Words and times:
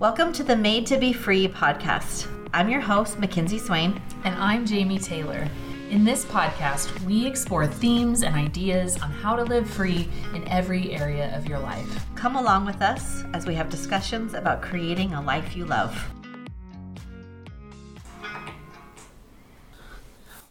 Welcome 0.00 0.32
to 0.32 0.42
the 0.42 0.56
Made 0.56 0.86
to 0.86 0.96
Be 0.96 1.12
Free 1.12 1.46
podcast. 1.46 2.26
I'm 2.54 2.70
your 2.70 2.80
host, 2.80 3.20
Mckinsey 3.20 3.60
Swain. 3.60 4.00
And 4.24 4.34
I'm 4.36 4.64
Jamie 4.64 4.98
Taylor. 4.98 5.46
In 5.90 6.04
this 6.04 6.24
podcast, 6.24 6.98
we 7.04 7.26
explore 7.26 7.66
themes 7.66 8.22
and 8.22 8.34
ideas 8.34 8.96
on 9.02 9.10
how 9.10 9.36
to 9.36 9.44
live 9.44 9.68
free 9.68 10.08
in 10.34 10.48
every 10.48 10.92
area 10.92 11.36
of 11.36 11.46
your 11.46 11.58
life. 11.58 12.06
Come 12.14 12.36
along 12.36 12.64
with 12.64 12.80
us 12.80 13.24
as 13.34 13.44
we 13.44 13.54
have 13.56 13.68
discussions 13.68 14.32
about 14.32 14.62
creating 14.62 15.12
a 15.12 15.20
life 15.20 15.54
you 15.54 15.66
love. 15.66 15.94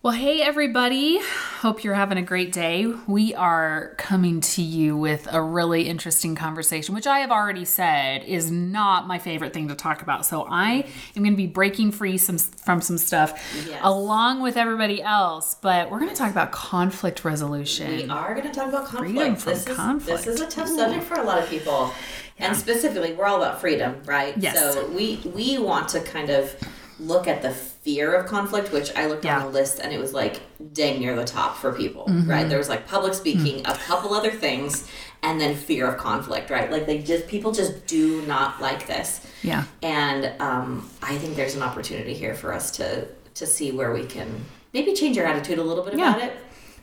Well, 0.04 0.14
hey, 0.14 0.44
everybody. 0.44 1.22
Hope 1.60 1.84
you're 1.84 1.94
having 1.94 2.18
a 2.18 2.22
great 2.22 2.54
day. 2.54 2.86
We 3.06 3.36
are 3.36 3.94
coming 3.98 4.40
to 4.40 4.62
you 4.62 4.96
with 4.96 5.28
a 5.30 5.42
really 5.42 5.90
interesting 5.90 6.34
conversation, 6.34 6.96
which 6.96 7.06
I 7.06 7.20
have 7.20 7.32
already 7.32 7.66
said 7.66 8.24
is 8.24 8.50
not 8.50 9.08
my 9.08 9.20
favorite 9.20 9.52
thing 9.52 9.68
to 9.68 9.76
talk 9.76 10.02
about. 10.02 10.26
So 10.26 10.46
I 10.50 10.86
am 11.18 11.22
going 11.24 11.34
to 11.34 11.36
be 11.38 11.48
breaking 11.48 11.92
free 11.92 12.18
some 12.18 12.38
from 12.38 12.80
some 12.80 12.98
stuff 12.98 13.34
Yes. 13.68 13.82
along 13.84 14.42
with 14.42 14.56
everybody 14.56 15.02
else. 15.02 15.58
But 15.62 15.92
we're 15.92 16.00
going 16.00 16.12
to 16.12 16.16
talk 16.16 16.32
about 16.32 16.54
conflict 16.54 17.26
resolution. 17.26 17.92
We 17.94 18.08
are 18.10 18.34
going 18.34 18.48
to 18.48 18.54
talk 18.54 18.70
about 18.70 18.86
conflict. 18.86 19.16
Freedom 19.18 19.36
from 19.36 19.52
this 19.52 19.68
is 19.68 19.76
conflict. 19.76 20.24
this 20.24 20.36
is 20.36 20.40
a 20.40 20.48
tough 20.48 20.70
subject 20.70 21.04
for 21.04 21.16
a 21.16 21.24
lot 21.24 21.40
of 21.44 21.50
people, 21.50 21.92
and 22.38 22.56
specifically, 22.56 23.12
we're 23.12 23.26
all 23.26 23.44
about 23.44 23.60
freedom, 23.60 24.02
right? 24.06 24.34
Yes. 24.38 24.58
So 24.58 24.88
we 24.92 25.20
we 25.36 25.58
want 25.58 25.90
to 25.90 26.00
kind 26.00 26.30
of 26.30 26.56
look 27.02 27.28
at 27.28 27.42
the 27.42 27.52
fear 27.90 28.14
of 28.14 28.28
conflict, 28.28 28.72
which 28.72 28.96
I 28.96 29.08
looked 29.08 29.26
Yeah. 29.26 29.38
Mm-hmm. 29.38 29.48
on 29.48 29.52
the 29.54 29.60
list, 29.60 29.80
and 29.80 29.92
it 29.92 30.00
was 30.00 30.14
like 30.14 30.42
dang 30.74 31.00
near 31.00 31.16
the 31.16 31.26
top 31.26 31.58
for 31.58 31.72
people, 31.74 32.06
right? 32.28 32.48
There 32.48 32.58
was 32.60 32.70
like 32.70 32.88
public 32.88 33.14
speaking, 33.16 33.64
Mm. 33.64 33.74
a 33.74 33.78
couple 33.88 34.14
other 34.14 34.30
things, 34.32 34.88
and 35.24 35.42
then 35.42 35.56
fear 35.56 35.88
of 35.88 35.98
conflict, 35.98 36.50
right? 36.52 36.72
Like 36.72 36.86
they 36.86 37.00
just 37.00 37.28
people 37.28 37.52
just 37.52 37.88
do 37.88 38.22
not 38.28 38.62
like 38.62 38.86
this. 38.86 39.22
Yeah. 39.42 39.64
And 39.82 40.32
um, 40.40 40.88
I 41.02 41.18
think 41.18 41.36
there's 41.36 41.56
an 41.56 41.64
opportunity 41.64 42.14
here 42.14 42.36
for 42.36 42.54
us 42.54 42.72
to 42.78 43.08
to 43.36 43.46
see 43.46 43.72
where 43.72 43.92
we 43.94 44.04
can 44.06 44.28
maybe 44.74 44.94
change 44.94 45.18
our 45.18 45.26
attitude 45.26 45.58
a 45.60 45.64
little 45.64 45.84
bit 45.84 45.94
Yeah. 45.98 46.10
about 46.10 46.22
it, 46.28 46.34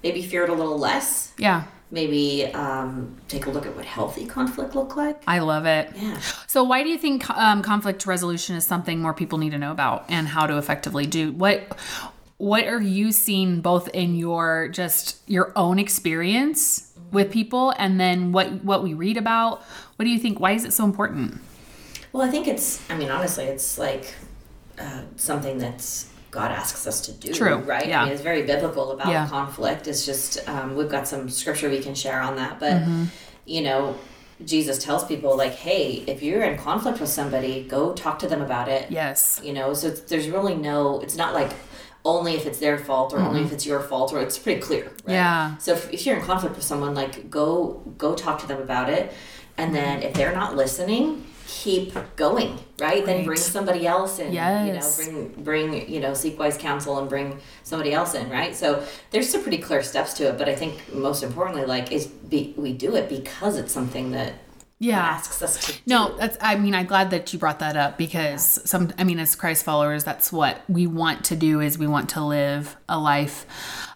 maybe 0.03 0.23
fear 0.23 0.43
it 0.45 0.51
a 0.51 0.55
little 0.55 0.79
less 0.79 1.33
Yeah. 1.39 1.65
Maybe 1.91 2.47
um, 2.47 3.17
take 3.29 3.47
a 3.47 3.51
look 3.51 3.67
at 3.67 3.75
what 3.77 3.85
healthy 3.85 4.27
conflict 4.27 4.75
look 4.75 4.97
like. 4.97 5.23
I 5.27 5.39
love 5.39 5.67
it. 5.67 5.91
Yeah. 5.97 6.19
So, 6.47 6.65
why 6.65 6.83
do 6.83 6.89
you 6.89 6.99
think 6.99 7.29
um, 7.31 7.63
conflict 7.63 8.07
resolution 8.07 8.57
is 8.57 8.67
something 8.67 9.01
more 9.01 9.15
people 9.15 9.39
need 9.39 9.51
to 9.51 9.59
know 9.59 9.73
about, 9.73 10.05
and 10.09 10.29
how 10.29 10.47
to 10.47 10.59
effectively 10.59 11.07
do 11.07 11.33
what? 11.33 11.79
What 12.39 12.65
are 12.65 12.81
you 12.81 13.13
seeing 13.13 13.61
both 13.61 13.89
in 13.89 14.15
your 14.15 14.69
just 14.69 15.19
your 15.29 15.53
own 15.57 15.79
experience 15.79 16.93
with 17.13 17.31
people, 17.31 17.73
and 17.79 18.01
then 18.01 18.33
what 18.33 18.65
what 18.65 18.83
we 18.83 18.95
read 18.95 19.17
about? 19.17 19.63
What 19.97 20.05
do 20.05 20.11
you 20.11 20.19
think? 20.19 20.41
Why 20.41 20.53
is 20.53 20.65
it 20.65 20.73
so 20.73 20.85
important? 20.85 21.41
Well, 22.13 22.27
I 22.27 22.31
think 22.31 22.49
it's. 22.49 22.89
I 22.91 22.97
mean, 22.97 23.11
honestly, 23.11 23.45
it's 23.45 23.79
like 23.79 24.15
uh, 24.79 25.03
something 25.17 25.59
that's 25.59 26.11
God 26.41 26.51
asks 26.53 26.87
us 26.87 26.99
to 27.07 27.13
do. 27.13 27.33
True, 27.33 27.57
Right. 27.57 27.89
yeah. 27.89 28.01
I 28.03 28.05
mean, 28.05 28.13
it's 28.15 28.23
very 28.33 28.43
biblical 28.53 28.87
about 28.97 29.09
Yeah. 29.09 29.27
conflict. 29.39 29.83
It's 29.91 30.05
just 30.11 30.29
um, 30.55 30.77
we've 30.77 30.91
got 30.97 31.05
some 31.13 31.23
scripture 31.41 31.69
we 31.71 31.81
can 31.87 31.95
share 31.95 32.21
on 32.29 32.37
that, 32.37 32.53
but 32.61 32.73
Mm-hmm. 32.83 33.05
you 33.55 33.63
know. 33.69 33.81
Jesus 34.45 34.77
tells 34.87 35.03
people 35.13 35.33
like, 35.45 35.55
"Hey, 35.55 36.05
if 36.07 36.19
you're 36.23 36.43
in 36.51 36.59
conflict 36.59 37.01
with 37.01 37.09
somebody, 37.09 37.55
go 37.77 37.95
talk 38.05 38.19
to 38.19 38.29
them 38.33 38.43
about 38.49 38.69
it." 38.69 38.85
Yes. 38.91 39.41
You 39.43 39.55
know, 39.59 39.73
so 39.73 39.85
it's, 39.91 40.01
there's 40.11 40.29
really 40.29 40.55
no. 40.55 41.01
It's 41.05 41.17
not 41.23 41.33
like 41.41 41.53
only 42.05 42.33
if 42.35 42.45
it's 42.49 42.59
their 42.59 42.77
fault 42.89 43.15
or 43.15 43.19
only 43.29 43.41
if 43.47 43.51
it's 43.57 43.65
your 43.71 43.81
fault, 43.81 44.13
or 44.13 44.21
it's 44.21 44.37
pretty 44.45 44.61
clear. 44.61 44.85
Right? 44.85 44.97
Mm-hmm. 44.99 45.11
Yeah. 45.13 45.57
So 45.65 45.73
if, 45.73 45.83
if 45.97 46.01
you're 46.05 46.17
in 46.19 46.23
conflict 46.33 46.55
with 46.55 46.67
someone, 46.73 46.93
like 47.03 47.15
go 47.31 47.81
go 48.05 48.15
talk 48.15 48.37
to 48.43 48.47
them 48.47 48.61
about 48.69 48.89
it, 48.99 49.05
and 49.57 49.69
then 49.79 50.03
if 50.03 50.13
they're 50.13 50.35
not 50.43 50.51
listening, 50.63 51.07
keep 51.47 51.95
going. 52.17 52.59
Right? 52.79 53.05
Then 53.07 53.25
bring 53.25 53.39
somebody 53.39 53.87
else 53.87 54.19
in. 54.19 54.33
Yes. 54.33 55.01
You 55.07 55.13
know, 55.13 55.29
bring 55.29 55.45
bring 55.45 55.89
you 55.91 56.01
know 56.01 56.13
seek 56.15 56.39
wise 56.39 56.59
counsel 56.59 56.99
and 56.99 57.09
bring 57.09 57.39
somebody 57.63 57.93
else 57.93 58.15
in. 58.15 58.29
Right? 58.29 58.55
So 58.55 58.85
there's 59.11 59.29
some 59.31 59.43
pretty 59.43 59.59
clear 59.59 59.83
steps 59.83 60.15
to 60.15 60.25
it, 60.29 60.39
but 60.39 60.49
I 60.49 60.55
think 60.55 60.93
most 60.93 61.23
importantly, 61.23 61.65
like 61.65 61.93
is 61.93 62.07
be, 62.07 62.55
we 62.57 62.73
do 62.73 62.95
it 62.97 63.09
because 63.09 63.57
it's 63.57 63.73
something 63.73 64.11
that 64.13 64.35
Yeah. 64.79 64.99
asks 64.99 65.41
us 65.43 65.67
to. 65.67 65.75
No, 65.87 66.17
that's. 66.19 66.37
I 66.41 66.57
mean, 66.57 66.75
I'm 66.75 66.87
glad 66.87 67.11
that 67.11 67.33
you 67.33 67.39
brought 67.39 67.61
that 67.61 67.77
up 67.77 67.97
because 67.97 68.61
some. 68.69 68.93
I 68.99 69.05
mean, 69.05 69.19
as 69.19 69.35
Christ 69.35 69.65
followers, 69.65 70.05
that's 70.05 70.31
what 70.31 70.61
we 70.69 70.87
want 70.87 71.25
to 71.27 71.37
do. 71.37 71.61
Is 71.61 71.79
we 71.79 71.87
want 71.87 72.11
to 72.11 72.21
live 72.23 72.77
a 72.89 72.99
life 72.99 73.47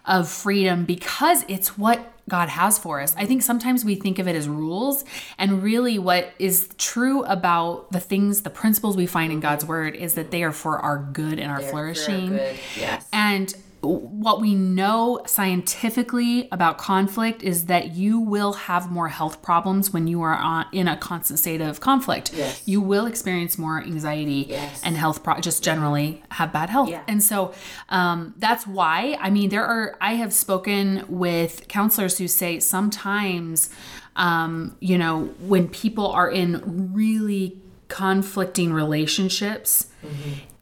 of 0.05 0.27
freedom 0.27 0.85
because 0.85 1.45
it's 1.47 1.77
what 1.77 1.99
God 2.31 2.47
has 2.47 2.79
for 2.79 3.01
us. 3.01 3.13
I 3.17 3.25
think 3.25 3.43
sometimes 3.43 3.83
we 3.83 3.95
think 3.95 4.17
of 4.17 4.25
it 4.25 4.37
as 4.37 4.47
rules, 4.47 5.03
and 5.37 5.61
really, 5.61 5.99
what 5.99 6.31
is 6.39 6.69
true 6.77 7.23
about 7.25 7.91
the 7.91 7.99
things, 7.99 8.43
the 8.43 8.49
principles 8.49 8.95
we 8.95 9.05
find 9.05 9.33
in 9.33 9.41
God's 9.41 9.65
Word, 9.65 9.95
is 9.95 10.13
that 10.13 10.31
they 10.31 10.41
are 10.41 10.53
for 10.53 10.79
our 10.79 10.97
good 10.97 11.39
and 11.39 11.51
our 11.51 11.59
They're- 11.59 11.69
flourishing. 11.69 12.29
good. 12.29 12.55
Yes. 12.79 13.05
And 13.11 13.53
what 13.81 14.39
we 14.41 14.53
know 14.53 15.21
scientifically 15.25 16.47
about 16.51 16.77
conflict 16.77 17.41
is 17.41 17.65
that 17.65 17.93
you 17.95 18.19
will 18.19 18.53
have 18.53 18.91
more 18.91 19.07
health 19.09 19.41
problems 19.41 19.91
when 19.91 20.05
you 20.07 20.21
are 20.21 20.35
on, 20.35 20.67
in 20.71 20.87
a 20.87 20.95
constant 20.95 21.39
state 21.39 21.61
of 21.61 21.79
conflict. 21.79 22.31
Yes. 22.33 22.61
You 22.67 22.79
will 22.79 23.05
experience 23.07 23.57
more 23.57 23.81
anxiety 23.81 24.45
Yes. 24.49 24.81
and 24.83 24.95
health 24.95 25.23
pro- 25.23 25.39
just 25.39 25.63
generally 25.63 26.23
have 26.29 26.53
bad 26.53 26.69
health. 26.69 26.89
Yeah. 26.89 27.03
And 27.07 27.23
so 27.23 27.53
um, 27.89 28.35
that's 28.37 28.67
why, 28.67 29.17
I 29.19 29.29
mean, 29.31 29.49
there 29.49 29.65
are, 29.65 29.97
I 29.99 30.13
have 30.13 30.31
spoken 30.31 31.03
with 31.07 31.67
counselors 31.67 32.17
who 32.19 32.27
say 32.27 32.59
sometimes, 32.59 33.69
um, 34.15 34.75
you 34.79 34.97
know, 34.97 35.25
when 35.39 35.67
people 35.69 36.07
are 36.07 36.29
in 36.29 36.93
really 36.93 37.57
conflicting 37.87 38.71
relationships, 38.73 39.87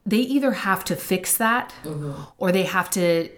they 0.09 0.17
either 0.35 0.51
have 0.51 0.83
to 0.85 0.95
fix 0.95 1.37
that 1.37 1.73
mm-hmm. 1.83 2.13
or 2.37 2.51
they 2.51 2.63
have 2.63 2.89
to 2.89 3.29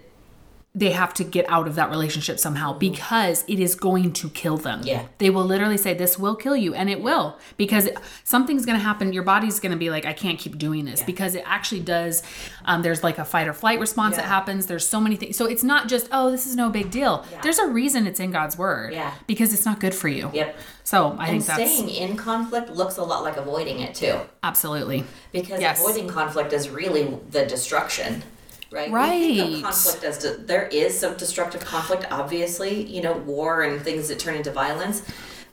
they 0.74 0.92
have 0.92 1.14
to 1.14 1.26
get 1.26 1.46
out 1.50 1.68
of 1.68 1.76
that 1.76 1.90
relationship 1.90 2.40
somehow 2.40 2.72
because 2.72 3.44
it 3.50 3.60
is 3.60 3.76
going 3.76 4.14
to 4.14 4.30
kill 4.30 4.56
them. 4.56 4.80
Yeah. 4.86 5.06
They 5.18 5.30
will 5.30 5.44
literally 5.44 5.76
say 5.76 5.94
this 5.94 6.18
will 6.18 6.36
kill 6.36 6.56
you 6.56 6.74
and 6.74 6.90
it 6.90 7.02
will 7.02 7.38
because 7.58 7.90
something's 8.24 8.66
going 8.66 8.78
to 8.78 8.84
happen 8.84 9.12
your 9.12 9.24
body's 9.24 9.60
going 9.60 9.74
to 9.74 9.78
be 9.78 9.90
like 9.90 10.06
I 10.06 10.14
can't 10.14 10.40
keep 10.40 10.58
doing 10.58 10.86
this 10.86 11.04
because 11.04 11.36
it 11.36 11.44
actually 11.46 11.82
does 11.82 12.24
um, 12.64 12.84
there's 12.84 13.04
like 13.04 13.18
a 13.18 13.26
fight 13.26 13.50
or 13.50 13.54
flight 13.54 13.82
response 13.82 14.16
that 14.16 14.24
happens 14.26 14.68
there's 14.68 14.88
so 14.88 15.02
many 15.02 15.18
things 15.18 15.36
so 15.36 15.46
it's 15.46 15.64
not 15.64 15.90
just 15.90 16.08
oh 16.14 16.32
this 16.32 16.46
is 16.48 16.56
no 16.56 16.70
big 16.70 16.90
deal. 16.90 17.26
Yeah. 17.32 17.42
There's 17.42 17.60
a 17.60 17.68
reason 17.68 18.08
it's 18.08 18.22
in 18.22 18.32
God's 18.32 18.58
word 18.58 18.94
Yeah. 18.94 19.14
because 19.28 19.54
it's 19.54 19.66
not 19.66 19.82
good 19.82 19.94
for 19.94 20.08
you. 20.08 20.32
Yep. 20.34 20.58
So, 20.86 21.16
I 21.20 21.28
And 21.28 21.44
think 21.44 21.46
that's 21.46 21.74
staying 21.78 21.90
in 21.90 22.16
conflict 22.18 22.70
looks 22.72 22.96
a 22.98 23.04
lot 23.04 23.24
like 23.24 23.36
avoiding 23.38 23.80
it 23.82 23.94
too. 23.94 24.20
absolutely. 24.42 25.04
Because 25.34 25.60
Yes. 25.60 25.80
avoiding 25.80 26.08
conflict 26.08 26.54
is 26.54 26.70
really 26.70 27.18
the 27.30 27.46
destruction, 27.46 28.24
right? 28.72 28.92
We 28.92 29.38
think 29.38 29.40
Right. 29.40 29.56
of 29.58 29.64
conflict 29.64 30.04
as 30.04 30.18
de- 30.20 30.38
there 30.38 30.68
is 30.68 30.98
some 30.98 31.16
destructive 31.16 31.64
conflict, 31.66 32.06
obviously, 32.12 32.84
you 32.86 33.02
know, 33.02 33.14
war 33.14 33.62
and 33.64 33.82
things 33.82 34.08
that 34.08 34.20
turn 34.20 34.36
into 34.36 34.52
violence, 34.52 35.02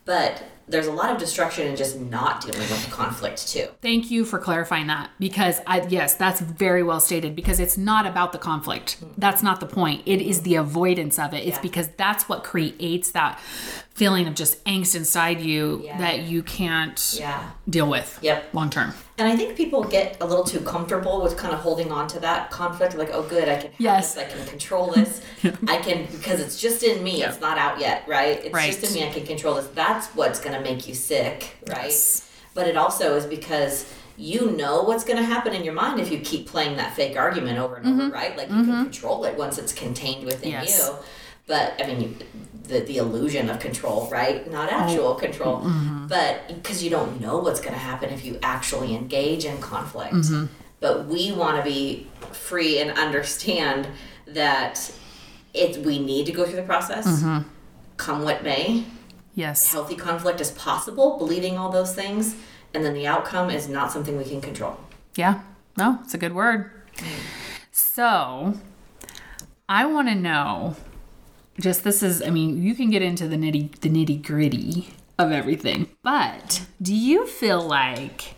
but 0.05 0.43
there's 0.71 0.87
a 0.87 0.93
lot 0.93 1.11
of 1.11 1.17
destruction 1.17 1.67
in 1.67 1.75
just 1.77 1.99
not 1.99 2.43
dealing 2.43 2.61
with 2.61 2.85
the 2.85 2.91
conflict 2.91 3.49
too. 3.49 3.69
Thank 3.81 4.11
you 4.11 4.27
for 4.27 4.39
clarifying 4.39 4.87
that 4.89 5.09
because 5.19 5.61
I 5.67 5.81
yes, 5.89 6.15
that's 6.15 6.41
very 6.43 6.83
well 6.83 7.01
stated 7.01 7.35
because 7.35 7.59
it's 7.59 7.79
not 7.79 8.07
about 8.07 8.33
the 8.33 8.39
conflict. 8.39 8.99
That's 9.17 9.43
not 9.43 9.61
the 9.61 9.67
point. 9.67 10.03
It 10.05 10.21
is 10.21 10.43
the 10.43 10.57
avoidance 10.57 11.19
of 11.19 11.33
it. 11.33 11.39
It's 11.47 11.57
Yeah. 11.57 11.63
because 11.63 11.89
that's 11.97 12.29
what 12.29 12.45
creates 12.45 13.11
that 13.13 13.41
feeling 13.95 14.27
of 14.29 14.35
just 14.35 14.63
angst 14.65 14.95
inside 14.95 15.41
you 15.41 15.81
Yeah. 15.87 15.97
that 15.99 16.19
you 16.21 16.43
can't 16.43 17.17
Yeah. 17.19 17.41
deal 17.69 17.89
with 17.89 18.19
Yep. 18.21 18.51
long 18.53 18.69
term. 18.69 18.93
And 19.19 19.27
I 19.27 19.37
think 19.37 19.57
people 19.57 19.83
get 19.83 20.17
a 20.21 20.27
little 20.27 20.45
too 20.45 20.61
comfortable 20.61 21.21
with 21.23 21.37
kind 21.37 21.53
of 21.53 21.59
holding 21.59 21.91
on 21.91 22.07
to 22.09 22.21
that 22.21 22.51
conflict, 22.53 22.97
like, 22.97 23.11
oh, 23.13 23.23
good, 23.25 23.49
I 23.49 23.57
can 23.57 23.71
Yes. 23.79 24.15
this, 24.15 24.25
I 24.25 24.29
can 24.29 24.47
control 24.47 24.93
this, 24.93 25.21
I 25.67 25.79
can 25.79 26.07
because 26.13 26.39
it's 26.41 26.61
just 26.61 26.85
in 26.85 27.03
me, 27.03 27.25
it's 27.25 27.41
not 27.41 27.59
out 27.59 27.81
yet, 27.81 28.05
right? 28.07 28.43
It's 28.45 28.55
Right. 28.55 28.73
just 28.73 28.85
in 28.87 28.95
me, 29.01 29.09
I 29.09 29.13
can 29.13 29.27
control 29.27 29.55
this. 29.57 29.67
That's 29.75 30.07
what's 30.09 30.39
going 30.39 30.55
to 30.55 30.61
make 30.63 30.87
you 30.87 30.95
sick, 30.95 31.57
right? 31.69 31.87
Yes. 31.87 32.31
But 32.55 32.69
it 32.69 32.77
also 32.77 33.17
is 33.17 33.27
because 33.27 33.93
you 34.17 34.53
know 34.53 34.83
what's 34.83 35.05
going 35.05 35.17
to 35.19 35.25
happen 35.25 35.53
in 35.53 35.65
your 35.65 35.75
mind 35.75 35.99
if 36.01 36.11
you 36.13 36.19
keep 36.21 36.47
playing 36.47 36.77
that 36.77 36.95
fake 36.95 37.17
argument 37.17 37.59
over 37.59 37.75
and 37.77 37.87
over, 37.89 38.13
right? 38.15 38.37
Like 38.37 38.49
you 38.49 38.65
can 38.65 38.85
control 38.85 39.25
it 39.25 39.37
once 39.37 39.59
it's 39.59 39.73
contained 39.73 40.25
within 40.27 40.53
Mm-hmm. 40.53 40.63
Yes. 40.65 40.89
you. 40.89 40.95
But 41.49 41.75
I 41.83 41.87
mean, 41.87 42.17
the 42.69 42.81
the 42.81 42.99
illusion 42.99 43.51
of 43.51 43.59
control, 43.59 44.09
right? 44.13 44.49
Not 44.51 44.73
oh, 44.73 44.77
actual 44.77 45.15
control, 45.15 45.63
mm-hmm. 45.63 46.07
but 46.07 46.47
because 46.49 46.85
you 46.85 46.91
don't 46.91 47.21
know 47.21 47.39
what's 47.39 47.61
going 47.61 47.73
to 47.73 47.81
happen 47.81 48.11
if 48.11 48.25
you 48.25 48.39
actually 48.43 48.95
engage 48.95 49.45
in 49.45 49.59
conflict. 49.59 50.15
Mm-hmm. 50.15 50.47
But 50.81 51.07
we 51.07 51.33
want 51.33 51.57
to 51.57 51.65
be 51.65 52.07
free 52.31 52.79
and 52.79 52.97
understand 52.97 53.89
that 54.27 54.93
it 55.53 55.85
we 55.85 55.99
need 55.99 56.27
to 56.27 56.33
go 56.33 56.45
through 56.45 56.57
the 56.57 56.63
process, 56.63 57.07
mm-hmm. 57.07 57.49
come 57.97 58.23
what 58.23 58.45
may. 58.45 58.85
Yes. 59.35 59.73
Healthy 59.73 59.97
conflict 59.97 60.41
is 60.41 60.51
possible, 60.53 61.17
believing 61.17 61.59
all 61.59 61.71
those 61.71 61.95
things, 61.95 62.37
and 62.75 62.85
then 62.85 62.93
the 62.93 63.07
outcome 63.07 63.51
is 63.51 63.69
not 63.69 63.93
something 63.93 64.17
we 64.17 64.25
can 64.25 64.41
control. 64.41 64.79
Yeah. 65.15 65.43
No, 65.77 66.01
it's 66.03 66.13
a 66.13 66.19
good 66.19 66.35
word. 66.35 66.73
Mm. 66.97 67.07
So, 67.71 68.55
I 69.69 69.87
want 69.87 70.09
to 70.09 70.17
know 70.17 70.75
just 71.61 71.85
this 71.85 72.03
is 72.03 72.23
I 72.23 72.31
mean, 72.31 72.63
you 72.63 72.75
can 72.75 72.91
get 72.91 73.03
into 73.03 73.29
the 73.29 73.37
nitty 73.37 73.79
the 73.81 73.89
nitty-gritty 73.89 74.89
of 75.19 75.33
everything, 75.33 75.89
but 76.03 76.63
do 76.81 76.95
you 76.95 77.27
feel 77.27 77.61
like 77.61 78.35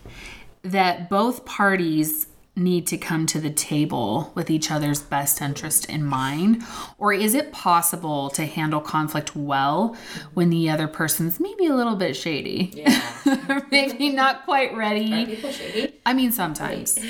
that 0.63 1.09
both 1.11 1.45
parties 1.45 2.27
need 2.57 2.87
to 2.87 2.99
come 2.99 3.25
to 3.27 3.41
the 3.41 3.51
table 3.51 4.33
with 4.35 4.51
each 4.51 4.71
other's 4.71 5.01
best 5.01 5.41
interest 5.41 5.87
in 5.87 6.05
mind? 6.05 6.63
Or 6.99 7.13
is 7.13 7.35
it 7.35 7.53
possible 7.53 8.29
to 8.31 8.45
handle 8.45 8.81
conflict 8.81 9.35
well 9.37 9.97
when 10.35 10.51
the 10.51 10.69
other 10.69 10.89
person's 10.89 11.41
maybe 11.41 11.67
a 11.67 11.75
little 11.75 11.97
bit 11.97 12.17
shady? 12.17 12.71
Yeah. 12.75 13.61
maybe 13.71 14.11
not 14.11 14.45
quite 14.45 14.73
Are 14.73 14.77
ready? 14.77 15.27
people 15.27 15.53
shady? 15.53 15.95
I 16.05 16.13
mean, 16.13 16.33
sometimes. 16.33 16.99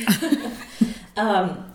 Um, 1.17 1.70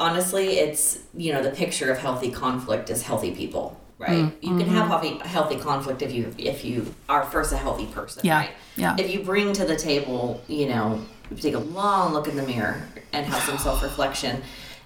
honestly, 0.00 0.58
it's 0.58 0.98
you 1.14 1.32
know 1.32 1.42
the 1.42 1.50
picture 1.50 1.90
of 1.92 1.98
healthy 1.98 2.30
conflict 2.30 2.90
is 2.90 3.02
healthy 3.02 3.30
people, 3.32 3.78
right? 3.98 4.10
Mm, 4.24 4.32
You 4.42 4.56
can 4.58 4.68
have 4.68 4.88
healthy 4.88 5.18
healthy 5.18 5.56
conflict 5.58 6.02
if 6.02 6.10
you 6.12 6.34
if 6.38 6.64
you 6.64 6.92
are 7.08 7.24
first 7.24 7.52
a 7.52 7.56
healthy 7.56 7.86
person, 7.86 8.22
Yeah, 8.24 8.38
right? 8.38 8.50
yeah. 8.76 8.96
If 8.98 9.12
you 9.12 9.20
bring 9.22 9.52
to 9.52 9.64
the 9.64 9.76
table, 9.76 10.42
you 10.48 10.66
know, 10.68 11.00
take 11.36 11.54
a 11.54 11.58
long 11.60 12.12
look 12.14 12.26
in 12.26 12.36
the 12.36 12.42
mirror 12.42 12.82
and 13.12 13.26
have 13.26 13.42
some 13.42 13.58
self 13.68 13.82
reflection. 13.82 14.42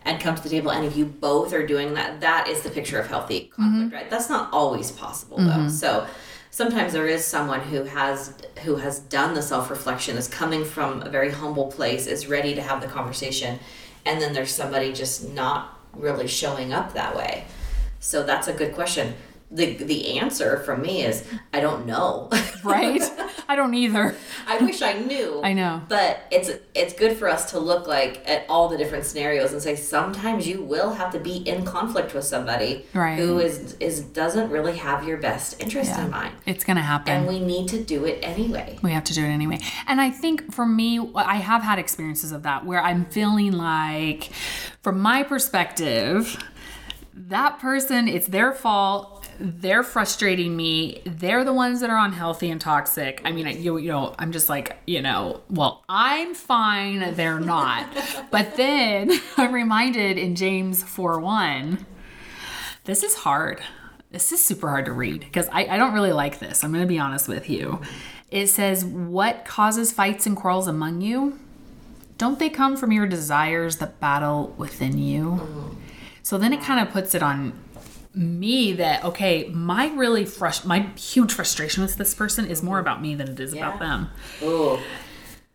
And 0.06 0.20
come 0.20 0.34
to 0.34 0.42
the 0.42 0.50
table, 0.50 0.70
and 0.70 0.84
if 0.84 0.98
you 0.98 1.06
both 1.06 1.54
are 1.54 1.66
doing 1.66 1.94
that, 1.94 2.20
that 2.20 2.46
is 2.46 2.60
the 2.60 2.68
picture 2.68 3.00
of 3.00 3.06
healthy 3.06 3.50
conflict, 3.56 3.86
Mm-hmm. 3.86 3.94
right? 3.96 4.10
That's 4.10 4.28
not 4.28 4.52
always 4.52 4.92
possible, 4.92 5.38
though. 5.38 5.68
So, 5.68 6.06
sometimes 6.50 6.92
there 6.92 7.06
is 7.06 7.24
someone 7.24 7.60
who 7.60 7.84
has 7.84 8.34
who 8.64 8.76
has 8.76 8.98
done 8.98 9.32
the 9.32 9.40
self 9.40 9.70
reflection, 9.70 10.18
is 10.18 10.28
coming 10.28 10.62
from 10.62 11.00
a 11.00 11.08
very 11.08 11.30
humble 11.30 11.68
place, 11.72 12.06
is 12.06 12.26
ready 12.28 12.54
to 12.54 12.60
have 12.60 12.82
the 12.82 12.86
conversation, 12.86 13.58
and 14.06 14.20
then 14.20 14.32
there's 14.32 14.50
somebody 14.50 14.92
just 14.92 15.32
not 15.32 15.78
really 15.92 16.26
showing 16.26 16.72
up 16.72 16.94
that 16.94 17.16
way. 17.16 17.44
So 18.00 18.22
that's 18.22 18.48
a 18.48 18.52
good 18.52 18.74
question. 18.74 19.14
The 19.50 19.74
the 19.76 20.18
answer 20.18 20.58
from 20.58 20.82
me 20.82 21.02
is 21.02 21.26
I 21.52 21.60
don't 21.60 21.86
know. 21.86 22.30
right? 22.64 23.02
I 23.48 23.56
don't 23.56 23.74
either. 23.74 24.14
I 24.46 24.58
wish 24.58 24.80
I 24.82 24.94
knew. 24.94 25.40
I 25.42 25.52
know. 25.52 25.82
But 25.88 26.20
it's 26.30 26.50
it's 26.74 26.92
good 26.94 27.16
for 27.16 27.28
us 27.28 27.50
to 27.52 27.58
look 27.58 27.86
like 27.86 28.22
at 28.28 28.44
all 28.48 28.68
the 28.68 28.76
different 28.76 29.04
scenarios 29.04 29.52
and 29.52 29.60
say 29.62 29.76
sometimes 29.76 30.46
you 30.46 30.62
will 30.62 30.94
have 30.94 31.12
to 31.12 31.18
be 31.18 31.36
in 31.36 31.64
conflict 31.64 32.14
with 32.14 32.24
somebody 32.24 32.86
Right. 32.94 33.18
who 33.18 33.38
is 33.38 33.74
is 33.80 34.00
doesn't 34.02 34.50
really 34.50 34.76
have 34.78 35.06
your 35.06 35.18
best 35.18 35.60
interest 35.62 35.90
Yeah. 35.90 36.04
in 36.04 36.10
mind. 36.10 36.34
It's 36.46 36.64
going 36.64 36.76
to 36.76 36.82
happen. 36.82 37.12
And 37.14 37.26
we 37.26 37.40
need 37.40 37.68
to 37.68 37.82
do 37.82 38.04
it 38.04 38.18
anyway. 38.22 38.78
We 38.82 38.92
have 38.92 39.04
to 39.04 39.14
do 39.14 39.22
it 39.24 39.28
anyway. 39.28 39.58
And 39.86 40.00
I 40.00 40.10
think 40.10 40.52
for 40.52 40.66
me, 40.66 40.98
I 41.14 41.36
have 41.36 41.62
had 41.62 41.78
experiences 41.78 42.32
of 42.32 42.42
that 42.44 42.64
where 42.64 42.80
I'm 42.82 43.04
feeling 43.06 43.52
like, 43.52 44.30
from 44.82 45.00
my 45.00 45.22
perspective, 45.22 46.36
that 47.14 47.58
person, 47.60 48.08
it's 48.08 48.26
their 48.26 48.52
fault. 48.52 49.13
They're 49.38 49.82
frustrating 49.82 50.56
me. 50.56 51.02
They're 51.04 51.44
the 51.44 51.52
ones 51.52 51.80
that 51.80 51.90
are 51.90 52.04
unhealthy 52.04 52.50
and 52.50 52.60
toxic. 52.60 53.20
I 53.24 53.32
mean, 53.32 53.46
you, 53.62 53.76
you 53.78 53.90
know, 53.90 54.14
I'm 54.18 54.32
just 54.32 54.48
like, 54.48 54.76
you 54.86 55.02
know, 55.02 55.42
well, 55.50 55.84
I'm 55.88 56.34
fine. 56.34 57.14
They're 57.14 57.40
not. 57.40 57.88
but 58.30 58.56
then 58.56 59.10
I'm 59.36 59.52
reminded 59.52 60.18
in 60.18 60.36
James 60.36 60.82
4 60.82 61.18
1, 61.20 61.86
this 62.84 63.02
is 63.02 63.14
hard. 63.16 63.60
This 64.10 64.30
is 64.30 64.40
super 64.40 64.68
hard 64.68 64.84
to 64.84 64.92
read 64.92 65.20
because 65.20 65.48
I, 65.48 65.66
I 65.66 65.76
don't 65.76 65.92
really 65.92 66.12
like 66.12 66.38
this. 66.38 66.62
I'm 66.62 66.70
going 66.70 66.84
to 66.84 66.88
be 66.88 66.98
honest 66.98 67.28
with 67.28 67.50
you. 67.50 67.80
It 68.30 68.46
says, 68.46 68.84
What 68.84 69.44
causes 69.44 69.92
fights 69.92 70.26
and 70.26 70.36
quarrels 70.36 70.68
among 70.68 71.00
you? 71.00 71.38
Don't 72.16 72.38
they 72.38 72.48
come 72.48 72.76
from 72.76 72.92
your 72.92 73.06
desires 73.06 73.78
that 73.78 73.98
battle 73.98 74.54
within 74.56 74.98
you? 74.98 75.76
So 76.22 76.38
then 76.38 76.52
it 76.52 76.62
kind 76.62 76.80
of 76.80 76.92
puts 76.92 77.14
it 77.14 77.22
on 77.22 77.52
me 78.14 78.72
that, 78.74 79.04
okay, 79.04 79.48
my 79.52 79.88
really 79.94 80.24
frust- 80.24 80.64
my 80.64 80.80
huge 80.96 81.32
frustration 81.32 81.82
with 81.82 81.96
this 81.96 82.14
person 82.14 82.46
is 82.46 82.62
more 82.62 82.78
about 82.78 83.02
me 83.02 83.14
than 83.14 83.28
it 83.28 83.40
is 83.40 83.52
about 83.52 83.78
them. 83.80 84.08
Ooh. 84.42 84.78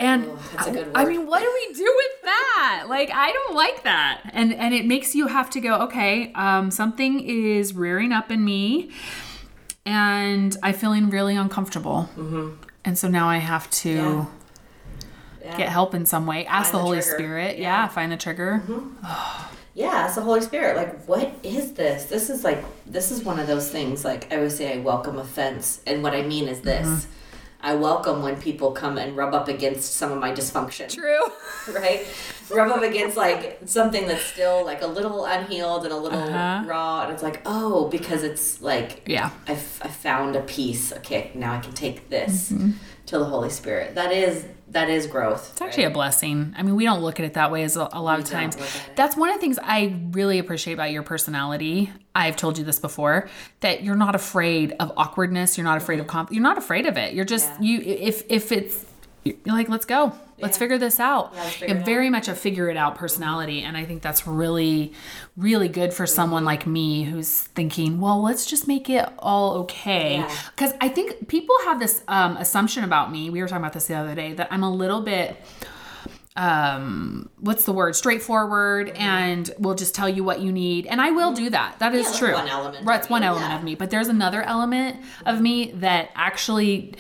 And 0.02 0.26
a 0.58 0.72
good 0.72 0.92
I 0.96 1.04
mean, 1.06 1.26
what 1.28 1.42
do 1.42 1.52
we 1.54 1.74
do 1.74 1.84
with 1.84 2.22
that? 2.24 2.86
Like, 2.88 3.12
I 3.12 3.32
don't 3.34 3.56
like 3.56 3.84
that. 3.84 4.22
And 4.34 4.54
and 4.54 4.74
it 4.74 4.86
makes 4.86 5.14
you 5.14 5.28
have 5.28 5.50
to 5.52 5.60
go, 5.60 5.76
okay, 5.84 6.32
um, 6.34 6.72
something 6.72 7.20
is 7.20 7.74
rearing 7.74 8.14
up 8.14 8.32
in 8.32 8.44
me, 8.46 8.92
and 9.86 10.56
I'm 10.64 10.74
feeling 10.74 11.10
really 11.10 11.36
uncomfortable. 11.36 12.10
Mm-hmm. 12.18 12.64
And 12.86 12.98
so 12.98 13.10
now 13.10 13.28
I 13.28 13.38
have 13.38 13.70
to 13.72 13.90
Yeah. 13.90 14.26
Yeah. 15.44 15.58
get 15.58 15.70
help 15.70 15.94
in 15.94 16.06
some 16.06 16.26
way. 16.26 16.46
Ask 16.46 16.72
Find 16.72 16.80
the 16.80 16.84
Holy 16.86 17.02
trigger. 17.02 17.16
Spirit. 17.18 17.58
Yeah. 17.58 17.64
Yeah. 17.82 17.88
find 17.90 18.12
the 18.12 18.18
trigger. 18.18 18.64
Yeah, 19.80 20.06
it's 20.08 20.16
the 20.16 20.22
Holy 20.22 20.42
Spirit. 20.42 20.76
Like, 20.76 21.06
what 21.06 21.32
is 21.42 21.72
this? 21.74 22.06
This 22.06 22.30
is 22.30 22.44
like, 22.44 22.62
this 22.86 23.12
is 23.12 23.24
one 23.24 23.40
of 23.40 23.48
those 23.48 23.72
things. 23.72 24.04
Like, 24.04 24.32
I 24.32 24.36
always 24.36 24.58
say, 24.58 24.74
I 24.78 24.82
welcome 24.82 25.18
offense. 25.18 25.82
And 25.88 26.04
what 26.04 26.14
I 26.14 26.22
mean 26.22 26.48
is 26.50 26.62
this 26.62 26.88
Mm-hmm. 26.88 27.14
I 27.62 27.76
welcome 27.76 28.24
when 28.24 28.40
people 28.42 28.72
come 28.72 28.98
and 28.98 29.18
rub 29.18 29.34
up 29.34 29.50
against 29.50 29.94
some 29.96 30.14
of 30.14 30.18
my 30.18 30.32
dysfunction. 30.32 30.88
True. 30.94 31.20
right? 31.74 32.06
Rub 32.50 32.72
up 32.72 32.82
against 32.84 33.18
like 33.18 33.60
something 33.66 34.08
that's 34.08 34.24
still 34.24 34.64
like 34.66 34.82
a 34.82 34.88
little 34.88 35.26
unhealed 35.26 35.84
and 35.84 35.92
a 35.94 35.98
little 35.98 36.20
Uh-huh. 36.20 36.64
raw, 36.66 37.04
and 37.04 37.12
it's 37.14 37.22
like, 37.24 37.42
oh, 37.46 37.90
because 37.90 38.24
it's 38.24 38.62
like, 38.62 39.04
Yeah. 39.06 39.32
I, 39.46 39.54
f- 39.54 39.82
I 39.84 39.90
found 39.90 40.38
a 40.38 40.42
piece. 40.42 40.94
Okay, 40.94 41.32
now 41.36 41.54
I 41.54 41.60
can 41.60 41.74
take 41.74 42.10
this 42.10 42.50
Mm-hmm. 42.52 42.72
to 43.08 43.20
the 43.20 43.26
Holy 43.26 43.50
Spirit. 43.50 43.94
That 43.96 44.14
is 44.14 44.46
that 44.72 44.90
is 44.90 45.08
growth. 45.08 45.50
It's 45.54 45.62
actually 45.62 45.86
a 45.86 45.90
blessing. 45.90 46.54
I 46.58 46.64
mean, 46.64 46.76
we 46.76 46.86
don't 46.86 47.02
look 47.02 47.20
at 47.20 47.26
it 47.26 47.34
that 47.34 47.52
way 47.52 47.64
as 47.64 47.76
a, 47.78 47.90
a 47.92 48.02
lot 48.02 48.20
of 48.20 48.26
times. 48.26 48.56
look 48.58 48.68
at 48.68 48.76
it. 48.90 48.96
That's 48.96 49.16
one 49.18 49.30
of 49.30 49.36
the 49.36 49.42
things 49.42 49.58
I 49.62 50.00
really 50.12 50.40
appreciate 50.40 50.74
about 50.74 50.92
your 50.92 51.04
personality. 51.04 51.92
I've 52.16 52.36
told 52.36 52.58
you 52.58 52.64
this 52.64 52.80
before 52.80 53.30
that 53.62 53.84
you're 53.84 53.96
not 53.96 54.16
afraid 54.16 54.74
of 54.80 54.92
awkwardness. 54.98 55.58
You're 55.58 55.66
not 55.66 55.78
afraid 55.78 56.00
of 56.00 56.08
conflict. 56.08 56.34
You're 56.34 56.44
not 56.44 56.58
afraid 56.58 56.86
of 56.86 56.98
it. 56.98 57.14
You're 57.14 57.26
just 57.26 57.50
Yeah. 57.60 57.62
you. 57.62 57.80
If 57.82 58.24
if 58.30 58.52
it's 58.52 58.86
you're 59.46 59.56
like, 59.56 59.70
let's 59.70 59.86
go. 59.86 60.14
Let's 60.42 60.56
Yeah. 60.56 60.60
figure 60.60 60.78
this 60.78 61.00
out. 61.00 61.32
Yeah, 61.34 61.44
you 61.44 61.50
figure 61.50 61.76
have 61.76 61.84
it 61.84 61.86
very 61.86 62.10
much 62.10 62.28
a 62.28 62.36
figure 62.36 62.70
it 62.70 62.78
out 62.78 62.96
personality, 62.96 63.62
and 63.62 63.76
I 63.76 63.86
think 63.86 64.02
that's 64.02 64.26
really, 64.26 64.94
really 65.36 65.68
good 65.68 65.94
for 65.94 66.06
someone 66.06 66.46
like 66.46 66.66
me 66.66 67.04
who's 67.04 67.42
thinking, 67.42 68.00
well, 68.00 68.22
let's 68.22 68.46
just 68.46 68.68
make 68.68 68.90
it 68.90 69.08
all 69.20 69.58
okay. 69.62 70.18
Yeah. 70.18 70.36
Because 70.56 70.74
I 70.80 70.88
think 70.90 71.28
people 71.28 71.56
have 71.66 71.80
this 71.80 72.04
um, 72.08 72.38
assumption 72.38 72.84
about 72.84 73.12
me. 73.12 73.30
We 73.30 73.42
were 73.42 73.48
talking 73.48 73.64
about 73.64 73.74
this 73.74 73.88
the 73.88 73.96
other 73.96 74.16
day 74.16 74.34
that 74.34 74.48
I'm 74.52 74.64
a 74.64 74.72
little 74.72 75.02
bit 75.02 75.36
um 76.36 77.30
what's 77.40 77.66
the 77.66 77.74
word 77.74 77.96
straightforward 77.96 78.90
and 78.90 79.52
will 79.60 79.76
just 79.76 79.94
tell 79.94 80.08
you 80.08 80.24
what 80.24 80.40
you 80.40 80.54
need 80.54 80.86
and 80.86 81.02
i 81.02 81.12
will 81.12 81.34
do 81.34 81.50
that 81.50 81.78
that 81.80 81.94
is 81.94 82.06
that's 82.06 82.18
true 82.18 82.34
one 82.34 82.48
element 82.48 82.86
that's 82.86 83.08
of 83.08 83.12
one 83.12 83.24
element 83.24 83.50
yeah. 83.50 83.58
of 83.58 83.64
me 83.64 83.76
but 83.76 83.90
there's 83.90 84.08
another 84.08 84.42
element 84.44 84.96
of 85.26 85.42
me 85.42 85.72
that 85.72 86.10
actually 86.16 86.94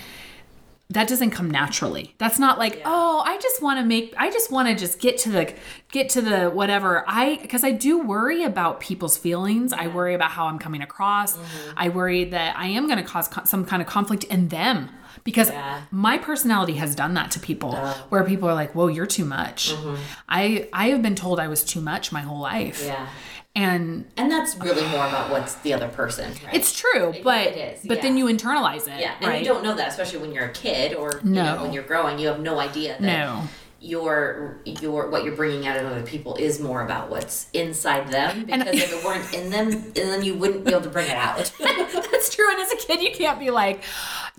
that 0.92 1.08
doesn't 1.08 1.30
come 1.32 1.52
naturally. 1.52 2.16
That's 2.18 2.40
not 2.40 2.58
like 2.58 2.82
oh 2.84 3.22
i 3.26 3.38
just 3.38 3.62
want 3.62 3.80
to 3.80 3.86
make 3.86 4.14
i 4.18 4.32
just 4.32 4.52
want 4.52 4.68
to 4.70 4.76
just 4.76 5.00
get 5.00 5.18
to 5.20 5.30
the 5.30 5.54
get 5.92 6.10
to 6.10 6.22
the 6.22 6.50
whatever. 6.50 7.04
I 7.08 7.38
because 7.42 7.64
i 7.64 7.72
do 7.72 8.00
worry 8.00 8.44
about 8.44 8.80
people's 8.80 9.18
feelings. 9.18 9.72
I 9.72 9.88
worry 9.88 10.16
about 10.16 10.32
how 10.32 10.46
i'm 10.48 10.58
coming 10.60 10.82
across. 10.82 11.36
Mm-hmm. 11.38 11.72
i 11.78 11.90
worry 11.90 12.24
that 12.26 12.58
i 12.58 12.66
am 12.68 12.88
going 12.88 12.98
to 12.98 13.04
cause 13.04 13.28
co- 13.28 13.44
some 13.46 13.66
kind 13.66 13.82
of 13.82 13.88
conflict 13.88 14.24
in 14.26 14.48
them. 14.50 14.90
Because 15.26 15.50
Yeah. 15.50 15.82
my 15.92 16.18
personality 16.18 16.74
has 16.76 16.96
done 16.96 17.14
that 17.16 17.30
to 17.32 17.40
people 17.40 17.76
where 18.10 18.24
people 18.24 18.48
are 18.50 18.56
like 18.56 18.74
whoa 18.74 18.88
you're 18.88 19.06
too 19.06 19.26
much. 19.26 19.72
Mm-hmm. 19.74 19.96
i 20.28 20.68
i 20.74 20.88
have 20.90 21.02
been 21.04 21.16
told 21.16 21.40
i 21.40 21.48
was 21.48 21.64
too 21.64 21.82
much 21.82 22.12
my 22.12 22.22
whole 22.22 22.40
life. 22.40 22.84
Yeah. 22.86 23.08
And 23.56 24.06
And 24.18 24.32
that's 24.32 24.56
really 24.58 24.84
more 24.90 25.08
about 25.08 25.32
what's 25.32 25.56
the 25.56 25.74
other 25.74 25.88
person, 25.88 26.32
right? 26.46 26.54
it's 26.54 26.72
true 26.74 27.10
It- 27.10 27.24
but 27.24 27.48
it 27.48 27.58
is, 27.58 27.86
but 27.86 28.02
then 28.02 28.16
you 28.18 28.26
internalize 28.26 28.88
it 28.88 29.00
yeah, 29.00 29.16
and 29.20 29.28
right 29.30 29.40
you 29.42 29.46
don't 29.48 29.64
know 29.64 29.76
that, 29.76 29.88
especially 29.90 30.20
when 30.20 30.32
you're 30.32 30.46
a 30.46 30.54
kid 30.54 30.94
or 30.94 31.20
you 31.24 31.32
No. 31.32 31.56
know, 31.56 31.64
when 31.64 31.74
you're 31.74 31.84
growing. 31.84 32.20
You 32.20 32.28
have 32.28 32.40
no 32.40 32.60
idea 32.60 32.94
that 33.00 33.02
No. 33.02 33.44
your 33.82 34.58
your 34.66 35.10
what 35.10 35.24
you're 35.24 35.36
bringing 35.36 35.66
out 35.68 35.78
in 35.78 35.86
other 35.86 36.04
people 36.04 36.36
is 36.36 36.60
more 36.60 36.82
about 36.84 37.10
what's 37.10 37.48
inside 37.54 38.10
them. 38.12 38.46
Because 38.46 38.68
if 38.76 38.94
it 38.94 39.04
weren't 39.04 39.34
in 39.34 39.50
them, 39.50 39.92
then 39.94 40.24
you 40.24 40.36
wouldn't 40.36 40.64
be 40.66 40.72
able 40.72 40.82
to 40.82 40.90
bring 40.90 41.08
it 41.08 41.16
out. 41.18 41.38
That's 41.60 42.34
true. 42.36 42.52
And 42.52 42.62
as 42.62 42.72
a 42.72 42.76
kid, 42.78 43.02
you 43.02 43.12
can't 43.12 43.40
be 43.40 43.50
like, 43.52 43.82